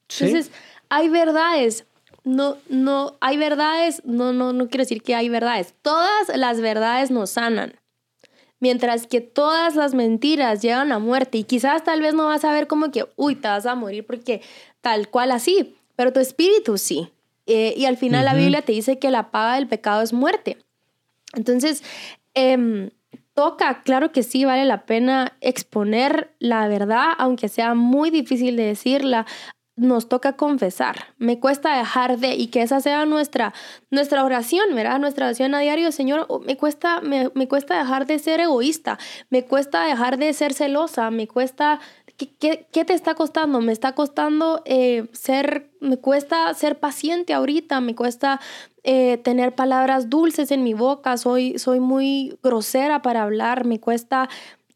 Entonces, 0.09 0.53
hay 0.89 1.09
verdades 1.09 1.87
no, 2.31 2.57
no, 2.69 3.17
hay 3.21 3.37
verdades, 3.37 4.03
no, 4.05 4.33
no, 4.33 4.53
no 4.53 4.69
quiero 4.69 4.83
decir 4.83 5.03
que 5.03 5.15
hay 5.15 5.29
verdades. 5.29 5.75
Todas 5.83 6.29
las 6.37 6.61
verdades 6.61 7.11
nos 7.11 7.31
sanan. 7.31 7.75
Mientras 8.61 9.07
que 9.07 9.21
todas 9.21 9.75
las 9.75 9.95
mentiras 9.95 10.63
llegan 10.63 10.93
a 10.93 10.99
muerte 10.99 11.39
y 11.39 11.45
quizás 11.45 11.83
tal 11.83 12.01
vez 12.01 12.15
no 12.15 12.27
vas 12.27 12.45
a 12.45 12.53
ver 12.53 12.67
como 12.67 12.91
que, 12.91 13.07
uy, 13.17 13.35
te 13.35 13.49
vas 13.49 13.67
a 13.67 13.75
morir 13.75 14.07
porque 14.07 14.43
tal 14.81 15.09
cual 15.09 15.33
así, 15.33 15.77
pero 15.97 16.13
tu 16.13 16.21
espíritu 16.21 16.79
sí. 16.79 17.11
Eh, 17.47 17.75
y 17.77 17.87
al 17.87 17.97
final 17.97 18.27
la 18.27 18.35
Biblia 18.35 18.63
te 18.63 18.73
dice 18.73 18.99
que 18.99 19.11
la 19.11 19.31
paga 19.31 19.57
del 19.57 19.67
pecado 19.67 20.03
es 20.03 20.13
muerte. 20.13 20.59
Entonces, 21.35 21.83
em, 22.35 22.91
toca, 23.35 23.83
claro 23.83 24.13
que 24.13 24.23
sí, 24.23 24.45
vale 24.45 24.67
la 24.67 24.85
pena 24.85 25.37
exponer 25.41 26.31
la 26.39 26.69
verdad, 26.69 27.09
aunque 27.19 27.49
sea 27.49 27.75
muy 27.75 28.11
difícil 28.11 28.57
de 28.57 28.67
decirla, 28.67 29.27
nos 29.81 30.09
toca 30.09 30.35
confesar, 30.35 31.15
me 31.19 31.41
cuesta 31.41 31.77
dejar 31.77 32.19
de, 32.19 32.35
y 32.35 32.49
que 32.49 32.61
esa 32.61 32.81
sea 32.81 33.07
nuestra, 33.07 33.55
nuestra 33.91 34.23
oración, 34.25 34.75
¿verdad? 34.75 34.99
Nuestra 34.99 35.27
oración 35.27 35.55
a 35.55 35.61
diario, 35.61 35.91
Señor, 35.91 36.27
oh, 36.29 36.39
me 36.41 36.57
cuesta, 36.57 37.01
me, 37.01 37.31
me 37.35 37.49
cuesta 37.49 37.79
dejar 37.79 38.07
de 38.07 38.19
ser 38.19 38.41
egoísta, 38.41 38.99
me 39.31 39.45
cuesta 39.45 39.87
dejar 39.87 40.19
de 40.19 40.33
ser 40.35 40.53
celosa, 40.53 41.11
me 41.11 41.27
cuesta, 41.27 41.81
¿qué, 42.17 42.67
qué, 42.71 42.85
te 42.85 42.93
está 42.93 43.15
costando? 43.15 43.61
Me 43.61 43.73
está 43.73 43.95
costando 43.95 44.61
eh, 44.67 45.09
ser, 45.13 45.71
me 45.81 45.97
cuesta 45.97 46.53
ser 46.53 46.79
paciente 46.79 47.33
ahorita, 47.33 47.81
me 47.81 47.95
cuesta 47.95 48.39
eh, 48.85 49.17
tener 49.19 49.55
palabras 49.55 50.11
dulces 50.11 50.51
en 50.51 50.63
mi 50.63 50.75
boca, 50.75 51.17
soy, 51.17 51.59
soy 51.59 51.81
muy 51.81 52.39
grosera 52.43 53.01
para 53.01 53.23
hablar, 53.23 53.65
me 53.65 53.81
cuesta, 53.81 54.29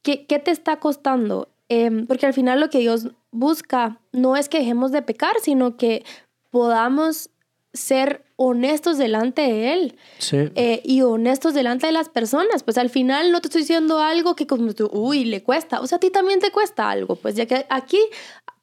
¿qué, 0.03 0.25
qué 0.25 0.39
te 0.39 0.51
está 0.51 0.77
costando? 0.77 1.49
Em, 1.69 2.07
porque 2.07 2.27
al 2.27 2.35
final 2.35 2.61
lo 2.61 2.71
que 2.71 2.79
Dios 2.79 3.09
busca 3.31 4.01
no 4.13 4.37
es 4.37 4.49
que 4.49 4.59
dejemos 4.59 4.93
de 4.93 5.03
pecar, 5.03 5.35
sino 5.43 5.77
que 5.77 6.05
podamos 6.51 7.31
ser 7.73 8.25
honestos 8.37 8.99
delante 8.99 9.43
de 9.43 9.73
Él 9.73 9.97
eh, 10.33 10.81
y 10.85 11.03
honestos 11.03 11.55
delante 11.55 11.87
de 11.87 11.93
las 11.93 12.09
personas. 12.09 12.63
Pues 12.63 12.79
al 12.79 12.91
final 12.91 13.33
no 13.33 13.41
te 13.41 13.49
estoy 13.49 13.63
diciendo 13.63 13.99
algo 13.99 14.37
que 14.37 14.47
como 14.47 14.73
tú, 14.75 14.89
uy, 14.93 15.25
le 15.25 15.43
cuesta. 15.43 15.81
O 15.81 15.87
sea, 15.87 15.97
a 15.97 16.01
ti 16.01 16.11
también 16.11 16.41
te 16.41 16.51
cuesta 16.51 16.91
algo. 16.91 17.17
Pues 17.17 17.35
ya 17.35 17.47
que 17.47 17.67
aquí 17.71 17.99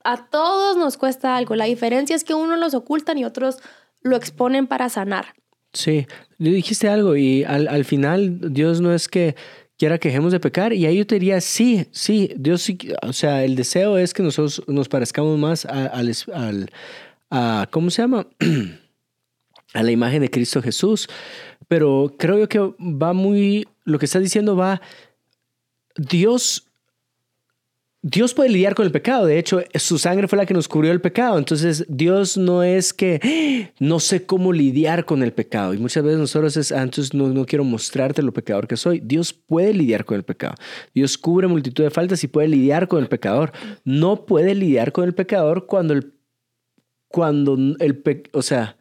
a 0.03 0.25
todos 0.29 0.77
nos 0.77 0.97
cuesta 0.97 1.35
algo. 1.35 1.55
La 1.55 1.65
diferencia 1.65 2.15
es 2.15 2.23
que 2.23 2.33
unos 2.33 2.59
los 2.59 2.73
ocultan 2.73 3.17
y 3.17 3.25
otros 3.25 3.57
lo 4.01 4.15
exponen 4.15 4.67
para 4.67 4.89
sanar. 4.89 5.33
Sí, 5.73 6.05
dijiste 6.37 6.89
algo 6.89 7.15
y 7.15 7.45
al, 7.45 7.67
al 7.69 7.85
final 7.85 8.53
Dios 8.53 8.81
no 8.81 8.93
es 8.93 9.07
que 9.07 9.35
quiera 9.81 9.97
que 9.97 10.09
dejemos 10.09 10.31
de 10.31 10.39
pecar. 10.39 10.73
Y 10.73 10.85
ahí 10.85 10.97
yo 10.97 11.07
te 11.07 11.15
diría, 11.15 11.41
sí, 11.41 11.87
sí, 11.89 12.31
Dios 12.37 12.61
sí, 12.61 12.77
o 13.01 13.13
sea, 13.13 13.43
el 13.43 13.55
deseo 13.55 13.97
es 13.97 14.13
que 14.13 14.21
nosotros 14.21 14.61
nos 14.67 14.87
parezcamos 14.87 15.39
más 15.39 15.65
al, 15.65 16.13
al 16.35 16.69
a, 17.31 17.67
¿cómo 17.71 17.89
se 17.89 18.03
llama? 18.03 18.27
a 19.73 19.81
la 19.81 19.89
imagen 19.89 20.21
de 20.21 20.29
Cristo 20.29 20.61
Jesús. 20.61 21.09
Pero 21.67 22.13
creo 22.19 22.37
yo 22.37 22.47
que 22.47 22.59
va 22.59 23.13
muy, 23.13 23.67
lo 23.83 23.97
que 23.97 24.05
estás 24.05 24.21
diciendo 24.21 24.55
va, 24.55 24.83
Dios 25.95 26.67
Dios 28.03 28.33
puede 28.33 28.49
lidiar 28.49 28.73
con 28.73 28.85
el 28.85 28.91
pecado. 28.91 29.27
De 29.27 29.37
hecho, 29.37 29.61
su 29.75 29.99
sangre 29.99 30.27
fue 30.27 30.37
la 30.37 30.47
que 30.47 30.55
nos 30.55 30.67
cubrió 30.67 30.91
el 30.91 31.01
pecado. 31.01 31.37
Entonces, 31.37 31.85
Dios 31.87 32.35
no 32.35 32.63
es 32.63 32.93
que 32.93 33.19
¡Ah! 33.21 33.73
no 33.79 33.99
sé 33.99 34.25
cómo 34.25 34.51
lidiar 34.53 35.05
con 35.05 35.21
el 35.21 35.33
pecado. 35.33 35.75
Y 35.75 35.77
muchas 35.77 36.03
veces 36.03 36.19
nosotros 36.19 36.57
es, 36.57 36.71
ah, 36.71 36.81
entonces 36.81 37.13
no, 37.13 37.27
no 37.27 37.45
quiero 37.45 37.63
mostrarte 37.63 38.23
lo 38.23 38.33
pecador 38.33 38.67
que 38.67 38.75
soy. 38.75 39.01
Dios 39.01 39.33
puede 39.33 39.73
lidiar 39.73 40.05
con 40.05 40.17
el 40.17 40.23
pecado. 40.23 40.55
Dios 40.95 41.15
cubre 41.15 41.47
multitud 41.47 41.83
de 41.83 41.91
faltas 41.91 42.23
y 42.23 42.27
puede 42.27 42.47
lidiar 42.47 42.87
con 42.87 42.99
el 43.03 43.07
pecador. 43.07 43.51
No 43.83 44.25
puede 44.25 44.55
lidiar 44.55 44.91
con 44.91 45.03
el 45.03 45.13
pecador 45.13 45.67
cuando 45.67 45.93
el, 45.93 46.13
cuando 47.07 47.53
el, 47.53 48.03
o 48.33 48.41
sea, 48.41 48.77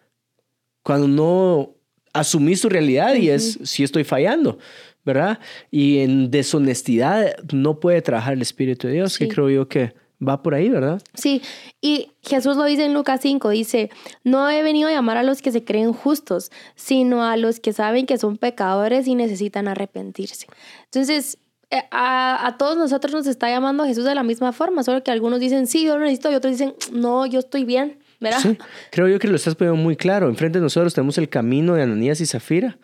cuando 0.82 1.08
no 1.08 1.76
asumís 2.12 2.62
tu 2.62 2.68
realidad 2.68 3.14
y 3.14 3.28
es 3.28 3.58
si 3.64 3.84
estoy 3.84 4.04
fallando. 4.04 4.58
¿Verdad? 5.04 5.38
Y 5.70 5.98
en 5.98 6.30
deshonestidad 6.30 7.34
no 7.52 7.80
puede 7.80 8.02
trabajar 8.02 8.34
el 8.34 8.42
Espíritu 8.42 8.86
de 8.86 8.94
Dios, 8.94 9.18
que 9.18 9.28
creo 9.28 9.48
yo 9.48 9.68
que 9.68 9.94
va 10.26 10.42
por 10.42 10.54
ahí, 10.54 10.68
¿verdad? 10.68 11.02
Sí, 11.14 11.42
y 11.80 12.10
Jesús 12.22 12.56
lo 12.56 12.64
dice 12.64 12.84
en 12.84 12.94
Lucas 12.94 13.20
5, 13.22 13.48
dice, 13.50 13.90
no 14.22 14.48
he 14.50 14.62
venido 14.62 14.88
a 14.88 14.92
llamar 14.92 15.16
a 15.16 15.22
los 15.22 15.40
que 15.40 15.50
se 15.50 15.64
creen 15.64 15.92
justos, 15.92 16.50
sino 16.74 17.24
a 17.24 17.36
los 17.36 17.60
que 17.60 17.72
saben 17.72 18.06
que 18.06 18.18
son 18.18 18.36
pecadores 18.36 19.06
y 19.06 19.14
necesitan 19.14 19.68
arrepentirse. 19.68 20.46
Entonces, 20.84 21.38
eh, 21.70 21.82
a, 21.90 22.46
a, 22.46 22.58
todos 22.58 22.76
nosotros 22.76 23.12
nos 23.14 23.26
está 23.26 23.48
llamando 23.48 23.84
Jesús 23.84 24.04
de 24.04 24.14
la 24.14 24.22
misma 24.22 24.52
forma, 24.52 24.82
solo 24.82 25.02
que 25.02 25.10
algunos 25.10 25.40
dicen, 25.40 25.66
sí, 25.66 25.84
yo 25.84 25.96
lo 25.96 26.04
necesito, 26.04 26.30
y 26.30 26.34
otros 26.34 26.52
dicen, 26.52 26.74
no, 26.92 27.24
yo 27.26 27.38
estoy 27.38 27.64
bien, 27.64 27.98
¿verdad? 28.18 28.40
Sí, 28.40 28.58
creo 28.90 29.08
yo 29.08 29.18
que 29.18 29.28
lo 29.28 29.36
estás 29.36 29.54
poniendo 29.54 29.80
muy 29.80 29.96
claro. 29.96 30.28
Enfrente 30.28 30.58
de 30.58 30.62
nosotros 30.62 30.92
tenemos 30.92 31.16
el 31.16 31.28
camino 31.28 31.74
de 31.74 31.82
Ananías 31.82 32.20
y 32.20 32.26
Zafira 32.26 32.76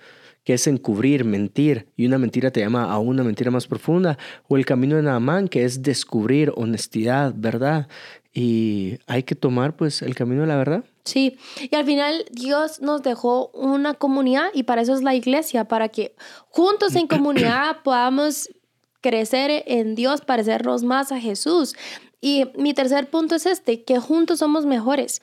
que 0.46 0.54
es 0.54 0.68
encubrir, 0.68 1.24
mentir, 1.24 1.88
y 1.96 2.06
una 2.06 2.18
mentira 2.18 2.52
te 2.52 2.60
llama 2.60 2.84
a 2.84 3.00
una 3.00 3.24
mentira 3.24 3.50
más 3.50 3.66
profunda, 3.66 4.16
o 4.46 4.56
el 4.56 4.64
camino 4.64 4.94
de 4.94 5.02
Naamán, 5.02 5.48
que 5.48 5.64
es 5.64 5.82
descubrir 5.82 6.52
honestidad, 6.54 7.34
verdad, 7.36 7.88
y 8.32 8.98
hay 9.08 9.24
que 9.24 9.34
tomar 9.34 9.74
pues 9.74 10.02
el 10.02 10.14
camino 10.14 10.42
de 10.42 10.46
la 10.46 10.56
verdad. 10.56 10.84
Sí, 11.04 11.36
y 11.58 11.74
al 11.74 11.84
final 11.84 12.26
Dios 12.30 12.80
nos 12.80 13.02
dejó 13.02 13.48
una 13.48 13.94
comunidad 13.94 14.50
y 14.54 14.62
para 14.62 14.82
eso 14.82 14.94
es 14.94 15.02
la 15.02 15.16
iglesia, 15.16 15.64
para 15.64 15.88
que 15.88 16.14
juntos 16.48 16.94
en 16.94 17.08
comunidad 17.08 17.78
podamos 17.84 18.48
crecer 19.00 19.64
en 19.66 19.96
Dios, 19.96 20.20
parecernos 20.20 20.84
más 20.84 21.10
a 21.10 21.18
Jesús. 21.18 21.74
Y 22.20 22.44
mi 22.56 22.72
tercer 22.72 23.10
punto 23.10 23.34
es 23.34 23.46
este, 23.46 23.82
que 23.82 23.98
juntos 23.98 24.38
somos 24.38 24.64
mejores 24.64 25.22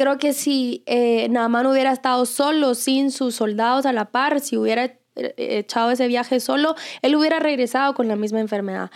creo 0.00 0.16
que 0.16 0.32
si 0.32 0.82
eh, 0.86 1.28
Naaman 1.28 1.66
hubiera 1.66 1.92
estado 1.92 2.24
solo, 2.24 2.74
sin 2.74 3.10
sus 3.10 3.34
soldados 3.34 3.84
a 3.84 3.92
la 3.92 4.06
par, 4.06 4.40
si 4.40 4.56
hubiera 4.56 4.84
eh, 4.86 5.34
echado 5.36 5.90
ese 5.90 6.08
viaje 6.08 6.40
solo, 6.40 6.74
él 7.02 7.14
hubiera 7.16 7.38
regresado 7.38 7.92
con 7.92 8.08
la 8.08 8.16
misma 8.16 8.40
enfermedad. 8.40 8.90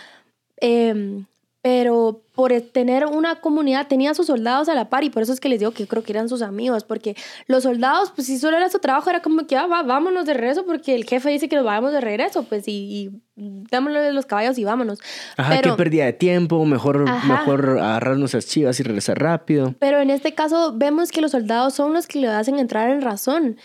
Em, 0.57 1.27
pero 1.65 2.21
por 2.35 2.51
tener 2.61 3.07
una 3.07 3.37
comunidad, 3.37 3.87
tenía 3.87 4.11
a 4.11 4.13
sus 4.13 4.27
soldados 4.27 4.69
a 4.69 4.75
la 4.75 4.87
par 4.87 5.03
y 5.03 5.09
por 5.09 5.23
eso 5.23 5.33
es 5.33 5.39
que 5.39 5.49
les 5.49 5.57
digo 5.57 5.71
que 5.71 5.81
yo 5.81 5.87
creo 5.87 6.03
que 6.03 6.11
eran 6.11 6.29
sus 6.29 6.43
amigos, 6.43 6.83
porque 6.83 7.15
los 7.47 7.63
soldados, 7.63 8.11
pues 8.13 8.27
si 8.27 8.37
solo 8.37 8.55
era 8.55 8.69
su 8.69 8.77
trabajo, 8.77 9.09
era 9.09 9.23
como 9.23 9.47
que, 9.47 9.57
ah, 9.57 9.65
va, 9.65 9.81
vámonos 9.81 10.27
de 10.27 10.35
regreso, 10.35 10.63
porque 10.67 10.93
el 10.93 11.05
jefe 11.05 11.31
dice 11.31 11.49
que 11.49 11.55
nos 11.55 11.65
vayamos 11.65 11.91
de 11.91 12.01
regreso, 12.01 12.43
pues 12.43 12.67
y, 12.67 13.09
y 13.35 13.63
dámosle 13.71 14.13
los 14.13 14.27
caballos 14.27 14.59
y 14.59 14.63
vámonos. 14.63 14.99
Ajá, 15.37 15.55
pero, 15.55 15.71
qué 15.71 15.77
pérdida 15.77 16.05
de 16.05 16.13
tiempo, 16.13 16.63
mejor, 16.65 17.03
Ajá. 17.09 17.27
mejor 17.27 17.79
agarrar 17.79 18.17
nuestras 18.17 18.45
chivas 18.45 18.79
y 18.79 18.83
regresar 18.83 19.17
rápido. 19.17 19.73
pero 19.79 19.99
en 19.99 20.11
este 20.11 20.35
caso 20.35 20.71
vemos 20.77 21.11
que 21.11 21.19
los 21.19 21.31
soldados 21.31 21.73
son 21.73 21.93
los 21.93 22.05
que 22.05 22.19
le 22.19 22.27
hacen 22.27 22.59
entrar 22.59 22.91
en 22.91 23.01
razón. 23.01 23.57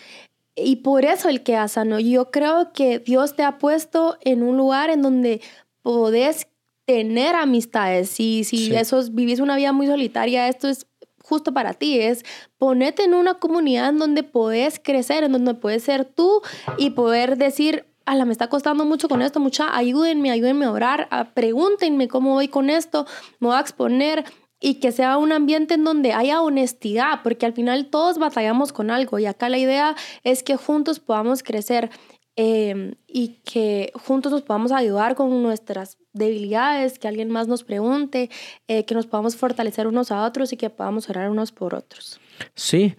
Y 0.56 0.76
por 0.76 1.04
eso 1.04 1.28
el 1.28 1.42
que 1.42 1.58
sano. 1.68 2.00
Yo 2.00 2.30
creo 2.30 2.72
que 2.72 2.98
Dios 2.98 3.36
te 3.36 3.42
ha 3.42 3.58
puesto 3.58 4.16
en 4.22 4.42
un 4.42 4.56
lugar 4.56 4.88
en 4.88 5.02
donde 5.02 5.42
podés 5.82 6.46
tener 6.90 7.37
amistades. 7.37 8.11
Si, 8.11 8.42
si 8.42 8.57
Sí. 8.66 8.74
esos, 8.74 9.14
vivís 9.14 9.38
una 9.38 9.55
vida 9.55 9.72
muy 9.72 9.87
solitaria, 9.87 10.48
esto 10.48 10.68
es 10.68 10.87
justo 11.22 11.53
para 11.55 11.72
ti. 11.74 12.00
Es 12.00 12.24
ponerte 12.59 13.05
en 13.05 13.14
una 13.14 13.35
comunidad 13.35 13.90
en 13.90 13.98
donde 13.98 14.24
podés 14.24 14.81
crecer, 14.83 15.22
en 15.22 15.31
donde 15.31 15.55
puedes 15.55 15.85
ser 15.85 16.05
tú 16.05 16.42
y 16.79 16.90
poder 16.90 17.37
decir, 17.38 17.85
ala, 18.07 18.24
me 18.24 18.33
está 18.33 18.48
costando 18.48 18.85
mucho 18.85 19.09
con 19.09 19.22
esto, 19.22 19.38
mucha, 19.38 19.76
ayúdenme, 19.76 20.33
ayúdenme 20.33 20.64
a 20.64 20.72
orar, 20.72 21.07
a- 21.12 21.26
pregúntenme 21.33 22.09
cómo 22.09 22.33
voy 22.35 22.48
con 22.48 22.70
esto, 22.70 23.07
me 23.38 23.46
voy 23.48 23.57
a 23.57 23.61
exponer 23.61 24.24
y 24.59 24.74
que 24.74 24.90
sea 24.90 25.16
un 25.16 25.31
ambiente 25.31 25.74
en 25.74 25.85
donde 25.85 26.12
haya 26.12 26.42
honestidad, 26.42 27.20
porque 27.22 27.46
al 27.46 27.53
final 27.53 27.87
todos 27.87 28.18
batallamos 28.18 28.72
con 28.72 28.90
algo 28.90 29.20
y 29.20 29.26
acá 29.26 29.48
la 29.48 29.59
idea 29.59 29.94
es 30.24 30.42
que 30.42 30.57
juntos 30.57 30.98
podamos 30.98 31.44
crecer 31.44 31.88
eh, 32.36 32.94
y 33.06 33.40
que 33.44 33.92
juntos 33.94 34.32
nos 34.32 34.42
podamos 34.42 34.72
ayudar 34.72 35.14
con 35.14 35.42
nuestras 35.42 35.98
debilidades, 36.12 36.98
que 36.98 37.08
alguien 37.08 37.30
más 37.30 37.48
nos 37.48 37.64
pregunte, 37.64 38.30
eh, 38.68 38.84
que 38.84 38.94
nos 38.94 39.06
podamos 39.06 39.36
fortalecer 39.36 39.86
unos 39.86 40.10
a 40.10 40.24
otros 40.24 40.52
y 40.52 40.56
que 40.56 40.70
podamos 40.70 41.08
orar 41.08 41.30
unos 41.30 41.52
por 41.52 41.74
otros. 41.74 42.20
Sí, 42.54 42.96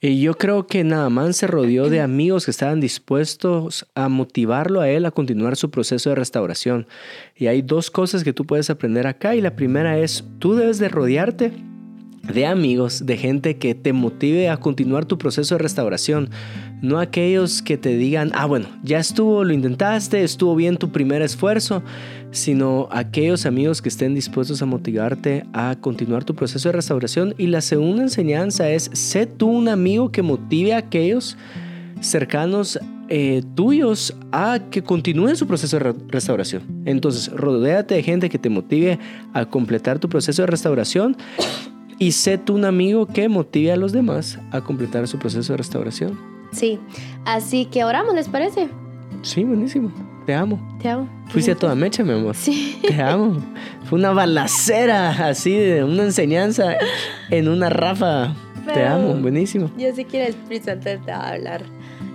y 0.00 0.20
yo 0.20 0.34
creo 0.34 0.66
que 0.66 0.84
Naaman 0.84 1.32
se 1.32 1.46
rodeó 1.46 1.88
de 1.88 2.00
amigos 2.02 2.44
que 2.44 2.50
estaban 2.50 2.80
dispuestos 2.80 3.86
a 3.94 4.08
motivarlo 4.08 4.80
a 4.80 4.88
él 4.88 5.06
a 5.06 5.10
continuar 5.10 5.56
su 5.56 5.70
proceso 5.70 6.10
de 6.10 6.16
restauración. 6.16 6.86
Y 7.34 7.46
hay 7.46 7.62
dos 7.62 7.90
cosas 7.90 8.22
que 8.22 8.32
tú 8.32 8.44
puedes 8.44 8.70
aprender 8.70 9.06
acá 9.06 9.34
y 9.34 9.40
la 9.40 9.56
primera 9.56 9.98
es, 9.98 10.24
tú 10.38 10.54
debes 10.54 10.78
de 10.78 10.88
rodearte 10.88 11.52
de 12.32 12.46
amigos, 12.46 13.04
de 13.06 13.16
gente 13.16 13.56
que 13.56 13.74
te 13.74 13.92
motive 13.92 14.48
a 14.48 14.56
continuar 14.56 15.04
tu 15.04 15.18
proceso 15.18 15.54
de 15.56 15.62
restauración, 15.62 16.30
no 16.82 16.98
aquellos 16.98 17.62
que 17.62 17.76
te 17.76 17.96
digan, 17.96 18.30
ah, 18.34 18.46
bueno, 18.46 18.66
ya 18.82 18.98
estuvo, 18.98 19.44
lo 19.44 19.52
intentaste, 19.52 20.22
estuvo 20.22 20.54
bien 20.54 20.76
tu 20.76 20.90
primer 20.90 21.22
esfuerzo, 21.22 21.82
sino 22.30 22.88
aquellos 22.90 23.46
amigos 23.46 23.80
que 23.80 23.88
estén 23.88 24.14
dispuestos 24.14 24.60
a 24.62 24.66
motivarte 24.66 25.44
a 25.52 25.76
continuar 25.80 26.24
tu 26.24 26.34
proceso 26.34 26.68
de 26.68 26.72
restauración. 26.72 27.34
Y 27.38 27.46
la 27.46 27.60
segunda 27.60 28.02
enseñanza 28.02 28.70
es, 28.70 28.90
sé 28.92 29.26
tú 29.26 29.48
un 29.48 29.68
amigo 29.68 30.10
que 30.10 30.22
motive 30.22 30.74
a 30.74 30.78
aquellos 30.78 31.36
cercanos 32.00 32.78
eh, 33.08 33.42
tuyos 33.54 34.14
a 34.32 34.58
que 34.70 34.82
continúen 34.82 35.36
su 35.36 35.46
proceso 35.46 35.76
de 35.78 35.84
re- 35.84 35.94
restauración. 36.08 36.62
Entonces, 36.86 37.30
rodéate 37.30 37.94
de 37.94 38.02
gente 38.02 38.30
que 38.30 38.38
te 38.38 38.48
motive 38.48 38.98
a 39.32 39.44
completar 39.44 39.98
tu 39.98 40.08
proceso 40.08 40.42
de 40.42 40.46
restauración 40.46 41.16
y 41.98 42.12
sé 42.12 42.38
tú 42.38 42.54
un 42.54 42.64
amigo 42.64 43.06
que 43.06 43.28
motive 43.28 43.72
a 43.72 43.76
los 43.76 43.92
demás 43.92 44.38
a 44.50 44.60
completar 44.60 45.06
su 45.08 45.18
proceso 45.18 45.52
de 45.52 45.56
restauración. 45.58 46.18
Sí, 46.52 46.78
así 47.24 47.66
que 47.66 47.84
oramos, 47.84 48.14
¿les 48.14 48.28
parece? 48.28 48.68
Sí, 49.22 49.44
buenísimo. 49.44 49.90
Te 50.26 50.34
amo. 50.34 50.58
Te 50.80 50.88
amo. 50.88 51.08
Fuiste 51.28 51.52
a 51.52 51.54
toda 51.54 51.74
mecha, 51.74 52.02
mi 52.02 52.12
amor. 52.12 52.34
Sí. 52.34 52.80
Te 52.86 53.00
amo. 53.00 53.42
Fue 53.84 53.98
una 53.98 54.12
balacera 54.12 55.10
así 55.28 55.54
de 55.54 55.84
una 55.84 56.04
enseñanza 56.04 56.76
en 57.30 57.48
una 57.48 57.68
rafa. 57.68 58.34
Te 58.72 58.84
amo, 58.84 59.14
buenísimo. 59.14 59.70
Yo 59.76 59.94
sé 59.94 60.04
que 60.04 60.22
el 60.22 60.28
Espíritu 60.30 60.66
Santo 60.66 60.84
te 60.84 61.12
va 61.12 61.18
a 61.18 61.28
hablar. 61.32 61.62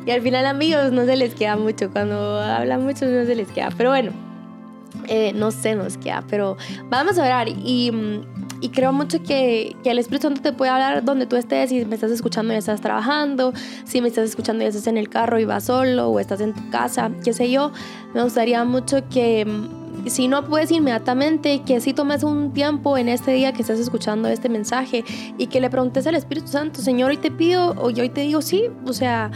Y 0.05 0.11
al 0.11 0.21
final, 0.21 0.47
amigos, 0.47 0.91
no 0.91 1.05
se 1.05 1.15
les 1.15 1.35
queda 1.35 1.55
mucho. 1.55 1.91
Cuando 1.91 2.39
hablan 2.39 2.83
mucho, 2.83 3.05
no 3.05 3.25
se 3.25 3.35
les 3.35 3.47
queda. 3.49 3.69
Pero 3.77 3.89
bueno, 3.91 4.11
eh, 5.07 5.33
no 5.35 5.51
se 5.51 5.75
nos 5.75 5.97
queda. 5.97 6.23
Pero 6.27 6.57
vamos 6.89 7.19
a 7.19 7.23
orar. 7.23 7.47
Y, 7.47 7.91
mm, 7.91 8.38
y 8.61 8.69
creo 8.69 8.91
mucho 8.91 9.21
que, 9.23 9.75
que 9.83 9.91
el 9.91 9.99
Espíritu 9.99 10.27
Santo 10.27 10.41
te 10.41 10.51
puede 10.53 10.71
hablar 10.71 11.03
donde 11.03 11.25
tú 11.25 11.35
estés. 11.35 11.69
Si 11.69 11.85
me 11.85 11.95
estás 11.95 12.11
escuchando 12.11 12.53
y 12.53 12.57
estás 12.57 12.81
trabajando. 12.81 13.53
Si 13.85 14.01
me 14.01 14.07
estás 14.09 14.29
escuchando 14.29 14.63
y 14.63 14.67
estás 14.67 14.87
en 14.87 14.97
el 14.97 15.09
carro 15.09 15.39
y 15.39 15.45
vas 15.45 15.65
solo. 15.65 16.09
O 16.09 16.19
estás 16.19 16.41
en 16.41 16.53
tu 16.53 16.69
casa. 16.69 17.11
Qué 17.23 17.33
sé 17.33 17.49
yo. 17.49 17.71
Me 18.13 18.23
gustaría 18.23 18.63
mucho 18.65 18.97
que. 19.09 19.45
mm, 19.45 20.07
Si 20.07 20.27
no 20.29 20.45
puedes 20.45 20.71
inmediatamente, 20.71 21.61
que 21.65 21.81
si 21.81 21.93
tomes 21.93 22.23
un 22.23 22.53
tiempo 22.53 22.97
en 22.97 23.09
este 23.09 23.31
día 23.31 23.51
que 23.51 23.61
estás 23.61 23.79
escuchando 23.79 24.29
este 24.29 24.47
mensaje 24.47 25.03
y 25.37 25.47
que 25.47 25.59
le 25.59 25.69
preguntes 25.69 26.07
al 26.07 26.15
Espíritu 26.15 26.47
Santo, 26.47 26.81
Señor, 26.81 27.09
hoy 27.09 27.17
te 27.17 27.31
pido, 27.31 27.75
o 27.77 27.89
yo 27.89 28.03
hoy 28.03 28.09
te 28.09 28.21
digo, 28.21 28.41
sí, 28.41 28.63
o 28.85 28.93
sea, 28.93 29.29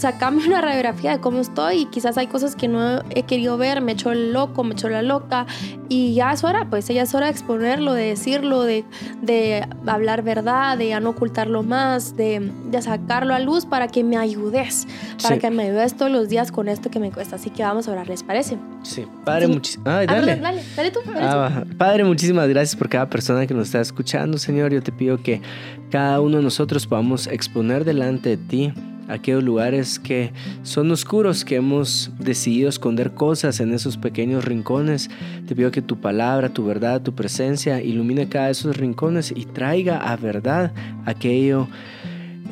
sacame 0.00 0.46
una 0.46 0.60
radiografía 0.60 1.12
de 1.12 1.20
cómo 1.20 1.40
estoy 1.40 1.82
y 1.82 1.86
quizás 1.86 2.16
hay 2.18 2.26
cosas 2.26 2.56
que 2.56 2.68
no 2.68 3.02
he 3.10 3.24
querido 3.24 3.56
ver, 3.58 3.80
me 3.82 3.92
echo 3.92 4.10
el 4.12 4.32
loco, 4.32 4.64
me 4.64 4.72
echo 4.72 4.88
la 4.88 5.02
loca 5.02 5.46
y 5.88 6.14
ya 6.14 6.32
es 6.32 6.42
hora, 6.42 6.66
pues 6.70 6.88
ya 6.88 7.02
es 7.02 7.14
hora 7.14 7.26
de 7.26 7.32
exponerlo, 7.32 7.92
de 7.92 8.04
decirlo, 8.04 8.62
de, 8.62 8.84
de 9.22 9.66
hablar 9.86 10.22
verdad, 10.22 10.78
de 10.78 10.88
ya 10.88 11.00
no 11.00 11.10
ocultarlo 11.10 11.62
más, 11.62 12.16
de, 12.16 12.50
de 12.70 12.82
sacarlo 12.82 13.34
a 13.34 13.40
luz 13.40 13.66
para 13.66 13.88
que 13.88 14.02
me 14.02 14.16
ayudes, 14.16 14.86
para 15.22 15.34
Sí. 15.34 15.40
que 15.40 15.50
me 15.50 15.64
ayudes 15.64 15.94
todos 15.96 16.10
los 16.10 16.28
días 16.28 16.50
con 16.52 16.68
esto 16.68 16.90
que 16.90 16.98
me 16.98 17.10
cuesta. 17.12 17.36
Así 17.36 17.50
que 17.50 17.62
vamos 17.62 17.86
a 17.88 17.92
orar, 17.92 18.08
¿les 18.08 18.22
parece? 18.22 18.56
Sí, 18.82 19.04
padre, 19.24 19.46
Sí. 19.46 19.52
muchísimas. 19.52 19.86
Ah, 19.88 20.04
dale. 20.06 20.26
perdón, 20.26 20.42
dale, 20.42 20.62
dale 20.76 20.90
tú. 20.90 21.00
dale 21.04 21.20
tú. 21.20 21.26
Ah, 21.26 21.64
Padre, 21.76 22.04
muchísimas 22.04 22.48
gracias 22.48 22.76
por 22.76 22.88
cada 22.88 23.10
persona 23.10 23.46
que 23.46 23.52
nos 23.54 23.66
está 23.66 23.80
escuchando, 23.80 24.38
Señor. 24.38 24.72
Yo 24.72 24.82
te 24.82 24.92
pido 24.92 25.22
que 25.22 25.42
cada 25.90 26.20
uno 26.20 26.38
de 26.38 26.42
nosotros 26.42 26.86
podamos 26.86 27.26
exponer 27.26 27.84
delante 27.84 28.30
de 28.30 28.36
ti 28.36 28.72
aquellos 29.10 29.42
lugares 29.42 29.98
que 29.98 30.32
son 30.62 30.90
oscuros, 30.90 31.44
que 31.44 31.56
hemos 31.56 32.10
decidido 32.18 32.68
esconder 32.68 33.12
cosas 33.12 33.60
en 33.60 33.72
esos 33.72 33.96
pequeños 33.96 34.44
rincones. 34.44 35.10
Te 35.46 35.54
pido 35.54 35.70
que 35.70 35.82
tu 35.82 36.00
palabra, 36.00 36.48
tu 36.48 36.64
verdad, 36.64 37.02
tu 37.02 37.14
presencia 37.14 37.82
ilumine 37.82 38.28
cada 38.28 38.46
de 38.46 38.52
esos 38.52 38.76
rincones 38.76 39.32
y 39.34 39.44
traiga 39.46 39.98
a 39.98 40.16
verdad 40.16 40.72
aquello 41.04 41.68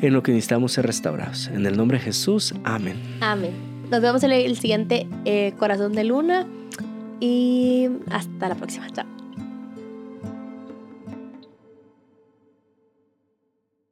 en 0.01 0.13
lo 0.13 0.23
que 0.23 0.31
necesitamos 0.31 0.73
ser 0.73 0.85
restaurados. 0.85 1.47
En 1.47 1.65
el 1.65 1.75
nombre 1.75 1.97
de 1.97 2.05
Jesús, 2.05 2.53
amén. 2.63 2.97
Amén. 3.21 3.51
Nos 3.89 4.01
vemos 4.01 4.23
en 4.23 4.31
el 4.31 4.55
siguiente 4.57 5.07
eh, 5.25 5.53
Corazón 5.57 5.93
de 5.93 6.03
Luna 6.03 6.45
y 7.19 7.89
hasta 8.11 8.49
la 8.49 8.55
próxima. 8.55 8.89
Chao. 8.91 9.05